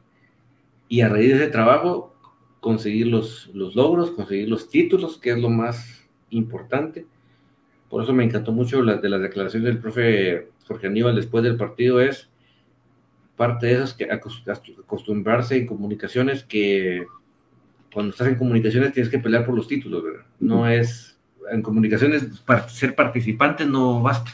[0.89, 2.15] y a raíz de ese trabajo
[2.61, 7.07] conseguir los, los logros, conseguir los títulos, que es lo más importante.
[7.91, 11.57] Por eso me encantó mucho la, de las declaraciones del profe Jorge Aníbal después del
[11.57, 12.29] partido, es
[13.37, 17.07] parte de esas que acostumbrarse en comunicaciones que
[17.93, 20.03] cuando estás en comunicaciones tienes que pelear por los títulos,
[20.41, 21.19] No es,
[21.51, 24.33] en comunicaciones ser participante no basta.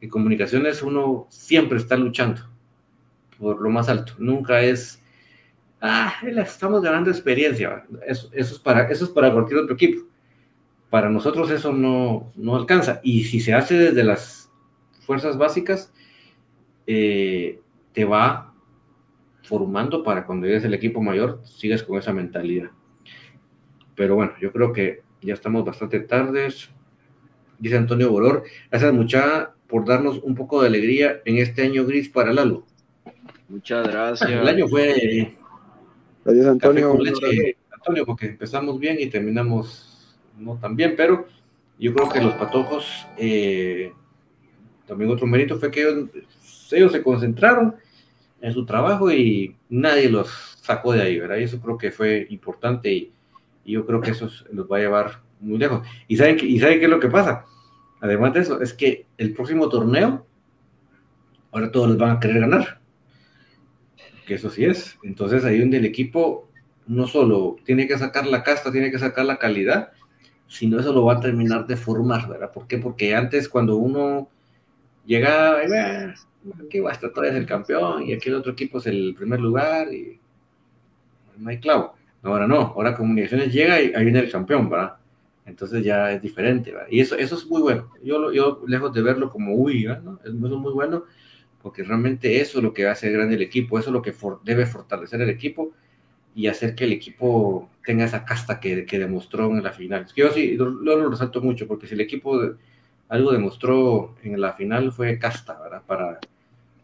[0.00, 2.55] En comunicaciones uno siempre está luchando
[3.38, 4.14] por lo más alto.
[4.18, 5.02] Nunca es,
[5.80, 7.84] ah, estamos ganando experiencia.
[8.06, 10.06] Eso, es para, eso es para cualquier otro equipo.
[10.90, 13.00] Para nosotros eso no, no alcanza.
[13.02, 14.50] Y si se hace desde las
[15.04, 15.92] fuerzas básicas,
[16.86, 17.60] eh,
[17.92, 18.54] te va
[19.42, 22.70] formando para cuando llegues el equipo mayor, sigas con esa mentalidad.
[23.94, 26.70] Pero bueno, yo creo que ya estamos bastante tardes.
[27.58, 32.08] Dice Antonio Boror, gracias mucha por darnos un poco de alegría en este año gris
[32.08, 32.66] para Lalo.
[33.48, 34.30] Muchas gracias.
[34.30, 35.36] El año fue.
[36.24, 36.98] Gracias, Antonio.
[37.72, 41.26] Antonio, porque empezamos bien y terminamos no tan bien, pero
[41.78, 43.92] yo creo que los patojos, eh,
[44.86, 45.82] también otro mérito fue que
[46.72, 47.76] ellos, se concentraron
[48.40, 51.36] en su trabajo y nadie los sacó de ahí, ¿verdad?
[51.36, 53.12] Y eso creo que fue importante y,
[53.64, 55.84] yo creo que eso los va a llevar muy lejos.
[56.06, 57.44] ¿Y saben, ¿Y saben qué es lo que pasa?
[58.00, 60.24] Además de eso, es que el próximo torneo,
[61.50, 62.80] ahora todos les van a querer ganar
[64.26, 64.98] que eso sí es.
[65.02, 66.48] Entonces ahí donde el equipo
[66.86, 69.92] no solo tiene que sacar la casta, tiene que sacar la calidad,
[70.46, 72.52] sino eso lo va a terminar de formar, ¿verdad?
[72.52, 72.78] ¿Por qué?
[72.78, 74.28] Porque antes cuando uno
[75.06, 75.60] llegaba,
[76.66, 79.40] aquí va a estar todavía el campeón y aquí el otro equipo es el primer
[79.40, 80.20] lugar y
[81.38, 81.94] no hay clavo.
[82.22, 84.96] Ahora no, ahora Comunicaciones llega y ahí viene el campeón, ¿verdad?
[85.44, 86.88] Entonces ya es diferente, ¿verdad?
[86.90, 87.88] Y eso, eso es muy bueno.
[88.02, 90.18] Yo, yo lejos de verlo como, uy, ¿no?
[90.24, 91.04] es muy bueno,
[91.66, 94.14] porque realmente eso es lo que hace grande el equipo, eso es lo que
[94.44, 95.72] debe fortalecer el equipo
[96.32, 100.06] y hacer que el equipo tenga esa casta que, demostró en la final.
[100.14, 102.40] Yo sí lo, resalto mucho, porque si el equipo
[103.08, 105.82] algo demostró en la final fue casta, ¿verdad?
[105.84, 106.20] Para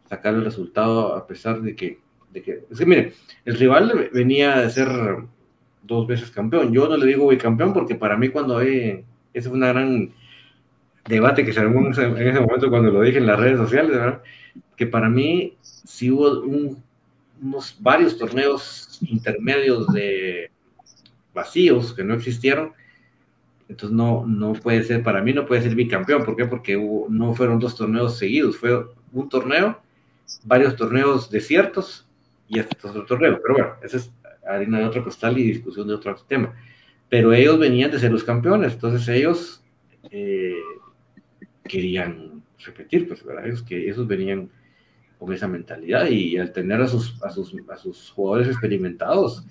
[0.08, 2.00] sacar el resultado a pesar de que,
[2.32, 3.12] de que es que mire,
[3.44, 4.88] el rival venía de ser
[5.84, 6.72] dos veces campeón.
[6.72, 10.12] Yo no le digo campeón porque para mí cuando hay, ese fue un gran
[11.06, 14.22] debate que se armó en ese, momento cuando lo dije en las redes sociales, ¿verdad?
[14.76, 16.40] Que para mí sí hubo
[17.40, 20.50] unos varios torneos intermedios de
[21.34, 22.72] vacíos que no existieron.
[23.68, 26.24] Entonces no, no puede ser, para mí no puede ser bicampeón.
[26.24, 26.46] ¿Por qué?
[26.46, 26.76] Porque
[27.09, 29.80] no fueron dos torneos seguidos, fue un torneo,
[30.44, 32.07] varios torneos desiertos
[32.48, 33.38] y este otro torneo.
[33.40, 34.12] Pero bueno, ese es
[34.46, 36.55] harina de otro costal y discusión de otro tema.
[37.09, 39.62] Pero ellos venían de ser los campeones, entonces ellos
[40.11, 40.55] eh,
[41.64, 42.31] querían
[42.64, 43.46] repetir, pues, ¿verdad?
[43.46, 44.50] Ellos, que esos venían
[45.18, 49.46] con esa mentalidad y al tener a sus, a sus, a sus jugadores experimentados,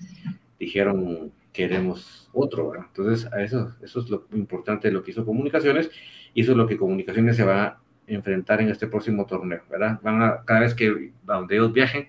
[0.58, 2.86] dijeron, queremos otro, ¿verdad?
[2.88, 5.90] Entonces, a eso, eso es lo importante de lo que hizo Comunicaciones
[6.34, 10.00] y eso es lo que Comunicaciones se va a enfrentar en este próximo torneo, ¿verdad?
[10.02, 12.08] Van a, cada vez que a donde ellos viajen,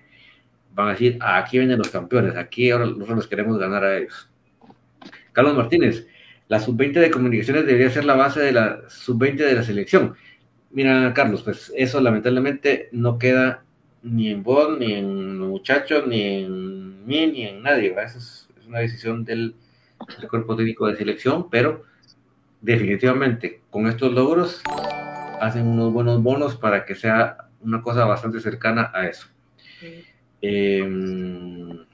[0.74, 4.28] van a decir, aquí vienen los campeones, aquí ahora nosotros los queremos ganar a ellos.
[5.32, 6.06] Carlos Martínez,
[6.48, 10.14] la sub-20 de comunicaciones debería ser la base de la sub-20 de la selección.
[10.74, 13.62] Mira, Carlos, pues eso lamentablemente no queda
[14.02, 17.92] ni en vos, ni en los muchachos, ni en mí, ni en nadie.
[17.92, 19.54] Esa es, una decisión del,
[20.28, 21.84] cuerpo técnico de selección, pero
[22.60, 24.62] definitivamente con estos logros
[25.40, 29.28] hacen unos buenos bonos para que sea una cosa bastante cercana a eso.
[30.42, 31.84] Em,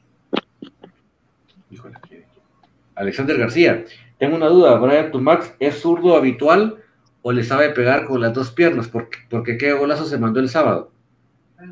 [2.94, 3.84] Alexander García,
[4.18, 6.79] tengo una duda, Brian Tumax, ¿es zurdo habitual
[7.22, 8.88] o le sabe pegar con las dos piernas?
[8.88, 10.90] Porque, porque qué golazo se mandó el sábado.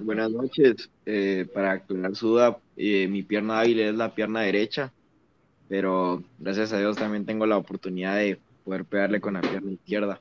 [0.02, 0.90] Buenas noches.
[1.06, 4.92] Eh, para aclarar su duda, eh, mi pierna hábil es la pierna derecha,
[5.68, 10.20] pero gracias a Dios también tengo la oportunidad de poder pegarle con la pierna izquierda.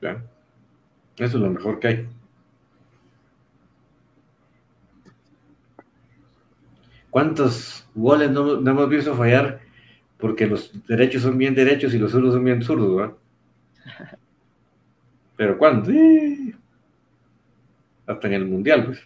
[0.00, 0.22] Claro.
[1.16, 2.08] Eso es lo mejor que hay.
[7.10, 9.60] ¿Cuántos goles no, hemos visto fallar?
[10.18, 13.14] Porque los derechos son bien derechos y los zurdos son bien zurdos, ¿verdad?
[15.36, 15.94] Pero ¿cuántos?
[18.06, 19.00] Hasta en el Mundial, pues.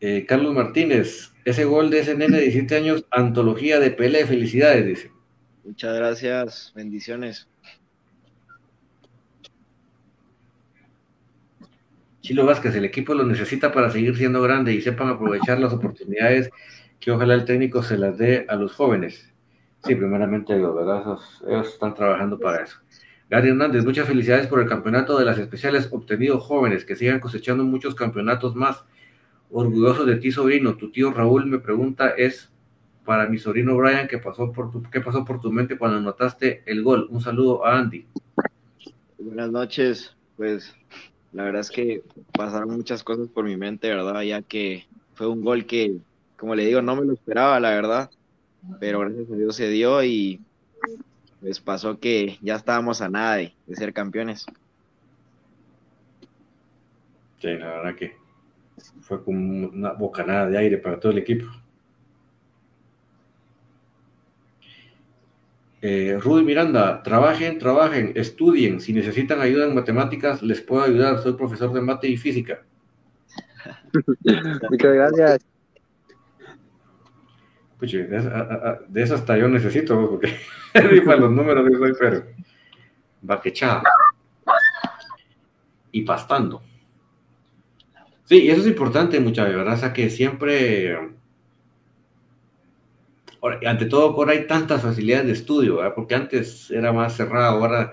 [0.00, 4.86] Eh, Carlos Martínez, ese gol de ese nene de 17 años, antología de pelea, felicidades,
[4.86, 5.12] dice.
[5.64, 7.48] Muchas gracias, bendiciones.
[12.20, 16.50] Chilo Vázquez, el equipo lo necesita para seguir siendo grande y sepan aprovechar las oportunidades
[17.00, 19.31] que ojalá el técnico se las dé a los jóvenes.
[19.84, 21.18] Sí, primeramente ¿verdad?
[21.46, 22.78] ellos están trabajando para eso.
[23.28, 27.64] Gary Hernández, muchas felicidades por el campeonato de las especiales obtenido jóvenes, que sigan cosechando
[27.64, 28.84] muchos campeonatos más.
[29.50, 30.76] Orgulloso de ti, sobrino.
[30.76, 32.50] Tu tío Raúl me pregunta, es
[33.04, 36.62] para mi sobrino Brian, ¿qué pasó por tu, qué pasó por tu mente cuando notaste
[36.66, 37.08] el gol?
[37.10, 38.06] Un saludo a Andy.
[39.18, 40.74] Buenas noches, pues
[41.32, 42.02] la verdad es que
[42.32, 44.22] pasaron muchas cosas por mi mente, ¿verdad?
[44.22, 45.96] Ya que fue un gol que,
[46.36, 48.10] como le digo, no me lo esperaba, la verdad.
[48.78, 50.40] Pero gracias a Dios se dio y
[51.40, 54.46] pues pasó que ya estábamos a nada de, ser campeones.
[57.40, 58.16] Sí, la verdad que
[59.00, 61.46] fue como una bocanada de aire para todo el equipo.
[65.80, 68.80] Eh, Rudy Miranda, trabajen, trabajen, estudien.
[68.80, 71.18] Si necesitan ayuda en matemáticas, les puedo ayudar.
[71.18, 72.62] Soy profesor de mate y física.
[74.70, 75.51] Muchas gracias.
[77.82, 80.36] Puche, de, esas hasta yo necesito, porque
[81.18, 82.22] los números de soy, pero
[83.20, 83.82] baquechada.
[85.90, 86.62] Y pastando.
[88.22, 90.96] Sí, eso es importante, mucha verdad, o sea que siempre
[93.66, 97.92] ante todo, ahora hay tantas facilidades de estudio, porque antes era más cerrado, ahora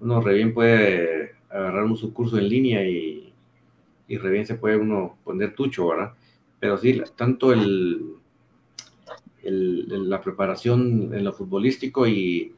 [0.00, 3.32] uno re bien puede agarrar un curso en línea y,
[4.06, 6.12] y re bien se puede uno poner tucho, ¿verdad?
[6.60, 8.18] Pero sí, tanto el,
[9.44, 12.54] la preparación en lo futbolístico y,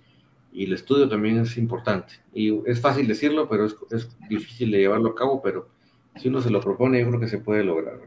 [0.53, 2.15] y, el estudio también es importante.
[2.33, 5.69] Y es fácil decirlo, pero es, es, difícil de llevarlo a cabo, pero
[6.17, 7.99] si uno se lo propone, yo creo que se puede lograr.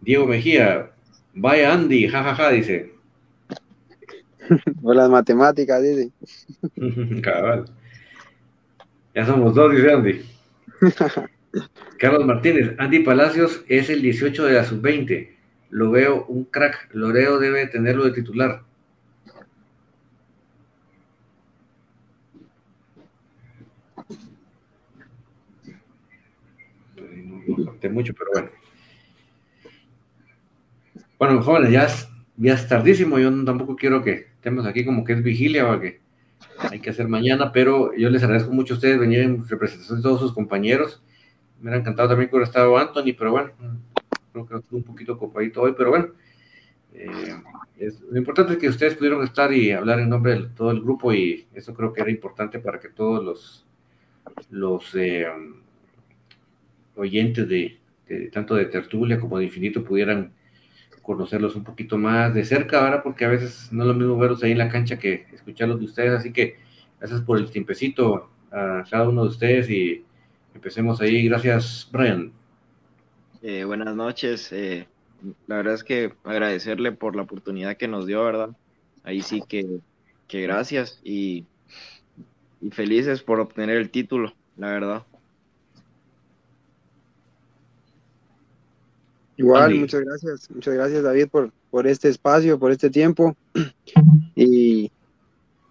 [0.00, 0.92] Diego Mejía,
[1.34, 2.94] vaya Andy, jajaja, dice.
[4.82, 6.12] O las matemáticas, dice.
[7.22, 7.64] Cabal.
[9.14, 10.24] Ya somos dos, dice Andy.
[11.98, 15.35] Carlos Martínez, Andy Palacios es el 18 de la sub-20.
[15.70, 16.88] Lo veo un crack.
[16.92, 18.62] Loreo debe tenerlo de titular.
[27.64, 28.50] conté mucho, pero bueno.
[31.18, 35.14] Bueno, jóvenes, ya es, ya es tardísimo, yo tampoco quiero que estemos aquí como que
[35.14, 36.00] es vigilia o que
[36.58, 40.02] hay que hacer mañana, pero yo les agradezco mucho a ustedes venir en representación de
[40.02, 41.02] todos sus compañeros.
[41.60, 43.50] Me ha encantado también que hubiera estado Anthony, pero bueno,
[44.44, 46.08] creo que estuvo un poquito copadito hoy, pero bueno.
[46.92, 47.34] Eh,
[48.10, 51.12] lo importante es que ustedes pudieron estar y hablar en nombre de todo el grupo
[51.12, 53.66] y eso creo que era importante para que todos los,
[54.50, 55.26] los eh,
[56.96, 57.78] oyentes de,
[58.32, 60.32] tanto de tertulia como de infinito pudieran
[61.02, 64.42] conocerlos un poquito más de cerca ahora porque a veces no es lo mismo verlos
[64.42, 66.56] ahí en la cancha que escucharlos de ustedes así que
[66.98, 70.04] gracias por el tiempecito a cada uno de ustedes y
[70.54, 72.32] empecemos ahí gracias Brian
[73.48, 74.52] eh, buenas noches.
[74.52, 74.86] Eh,
[75.46, 78.50] la verdad es que agradecerle por la oportunidad que nos dio verdad
[79.06, 79.80] ahí sí que,
[80.28, 81.46] que gracias y,
[82.60, 85.02] y felices por obtener el título la verdad.
[89.38, 93.36] Igual, muchas gracias, muchas gracias David por, por este espacio, por este tiempo.
[94.38, 94.90] Y,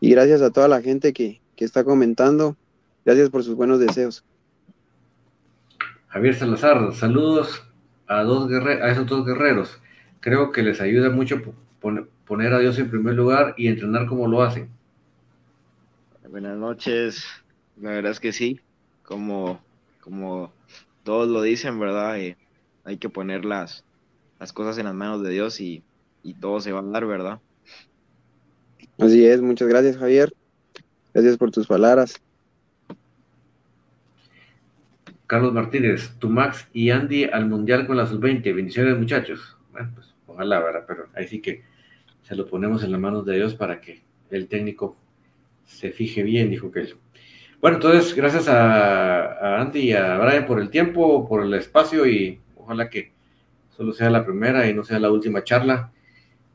[0.02, 2.56] gracias a toda la gente que, está comentando.
[3.06, 4.24] Gracias por sus buenos deseos.
[6.16, 7.62] Javier Salazar, saludos
[8.08, 9.82] a, dos a esos dos guerreros.
[10.22, 11.42] Creo que les ayuda mucho
[12.26, 14.70] poner a Dios en primer lugar y entrenar como lo hacen.
[16.30, 17.26] Buenas noches,
[17.76, 18.62] la verdad es que sí,
[19.04, 19.60] como,
[20.00, 20.54] como
[21.04, 22.18] todos lo dicen, ¿verdad?
[22.18, 22.38] Eh,
[22.86, 23.84] hay que poner las,
[24.40, 25.84] las cosas en las manos de Dios y,
[26.40, 27.42] todo se va a dar, ¿verdad?
[29.00, 30.34] Así es, muchas gracias Javier.
[31.14, 32.16] Gracias por tus palabras.
[35.28, 38.44] Carlos Martínez, tu Max y Andy al Mundial con la Sub-20.
[38.56, 39.58] Bendiciones muchachos.
[39.72, 40.86] Bueno, pues ojalá, ¿verdad?
[40.88, 41.64] Pero ahí sí que
[42.24, 44.98] se lo ponemos en las manos de Dios para que el técnico
[45.66, 46.96] se fije bien, dijo que él.
[47.62, 52.06] Bueno, entonces, gracias a, a Andy y a Brian por el tiempo, por el espacio
[52.06, 53.12] y Ojalá que
[53.78, 55.92] solo sea la primera y no sea la última charla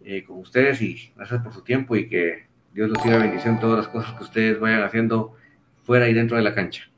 [0.05, 3.79] eh, con ustedes y gracias por su tiempo y que Dios los siga bendiciendo todas
[3.79, 5.37] las cosas que ustedes vayan haciendo
[5.85, 6.90] fuera y dentro de la cancha.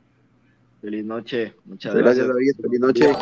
[0.83, 2.27] Feliz noche, muchas gracias.
[2.27, 3.13] David, feliz noche.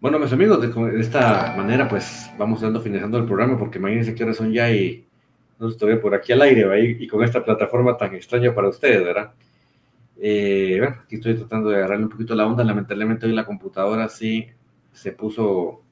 [0.00, 4.24] Bueno, mis amigos, de, esta manera pues vamos dando finalizando el programa porque imagínense qué
[4.24, 5.06] horas son ya y
[5.60, 9.32] no estoy por aquí al aire y con esta plataforma tan extraña para ustedes, ¿verdad?
[10.20, 12.64] Eh, bueno, aquí estoy tratando de agarrarle un poquito la onda.
[12.64, 14.48] Lamentablemente hoy la computadora sí
[14.92, 15.82] se puso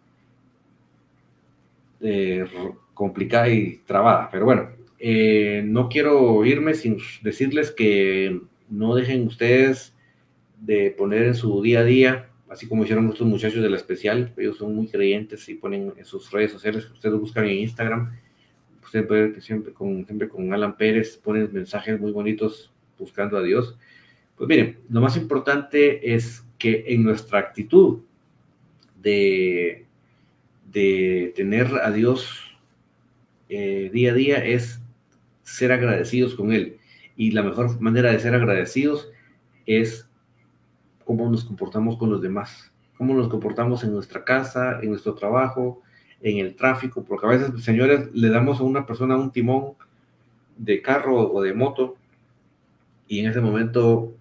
[2.00, 2.44] eh,
[2.94, 4.28] complicada y trabada.
[4.28, 9.94] Pero bueno, eh, no quiero irme sin decirles que no dejen ustedes
[10.60, 14.34] de poner en su día a día, así como hicieron nuestros muchachos de la especial.
[14.36, 18.12] Ellos son muy creyentes y ponen en sus redes sociales, ustedes buscan en Instagram.
[18.84, 23.38] Ustedes pueden ver que siempre con, siempre con Alan Pérez ponen mensajes muy bonitos buscando
[23.38, 23.78] a Dios.
[24.36, 28.00] Pues miren, lo más importante es que en nuestra actitud
[29.00, 29.86] de,
[30.70, 32.50] de tener a Dios
[33.48, 34.79] eh, día a día es
[35.50, 36.78] ser agradecidos con Él.
[37.16, 39.08] Y la mejor manera de ser agradecidos
[39.66, 40.08] es
[41.04, 45.82] cómo nos comportamos con los demás, cómo nos comportamos en nuestra casa, en nuestro trabajo,
[46.22, 49.72] en el tráfico, porque a veces, señores, le damos a una persona un timón
[50.56, 51.96] de carro o de moto
[53.08, 54.14] y en ese momento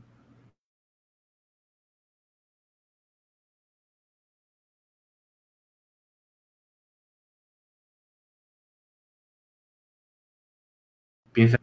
[11.39, 11.57] Piensa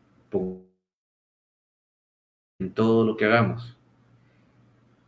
[2.59, 3.77] en todo lo que hagamos.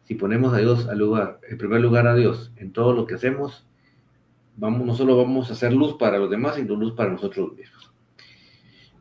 [0.05, 3.15] Si ponemos a Dios al lugar, en primer lugar a Dios, en todo lo que
[3.15, 3.67] hacemos,
[4.59, 7.91] vamos, no solo vamos a hacer luz para los demás, sino luz para nosotros mismos.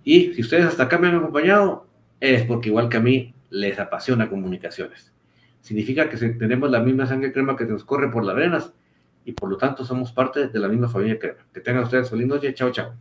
[0.05, 1.85] Y si ustedes hasta acá me han acompañado,
[2.21, 5.11] es porque igual que a mí les apasiona comunicaciones.
[5.59, 8.73] Significa que tenemos la misma sangre crema que nos corre por las venas
[9.25, 11.45] y por lo tanto somos parte de la misma familia crema.
[11.53, 12.53] Que tengan ustedes feliz noche.
[12.53, 12.95] Chao, chao.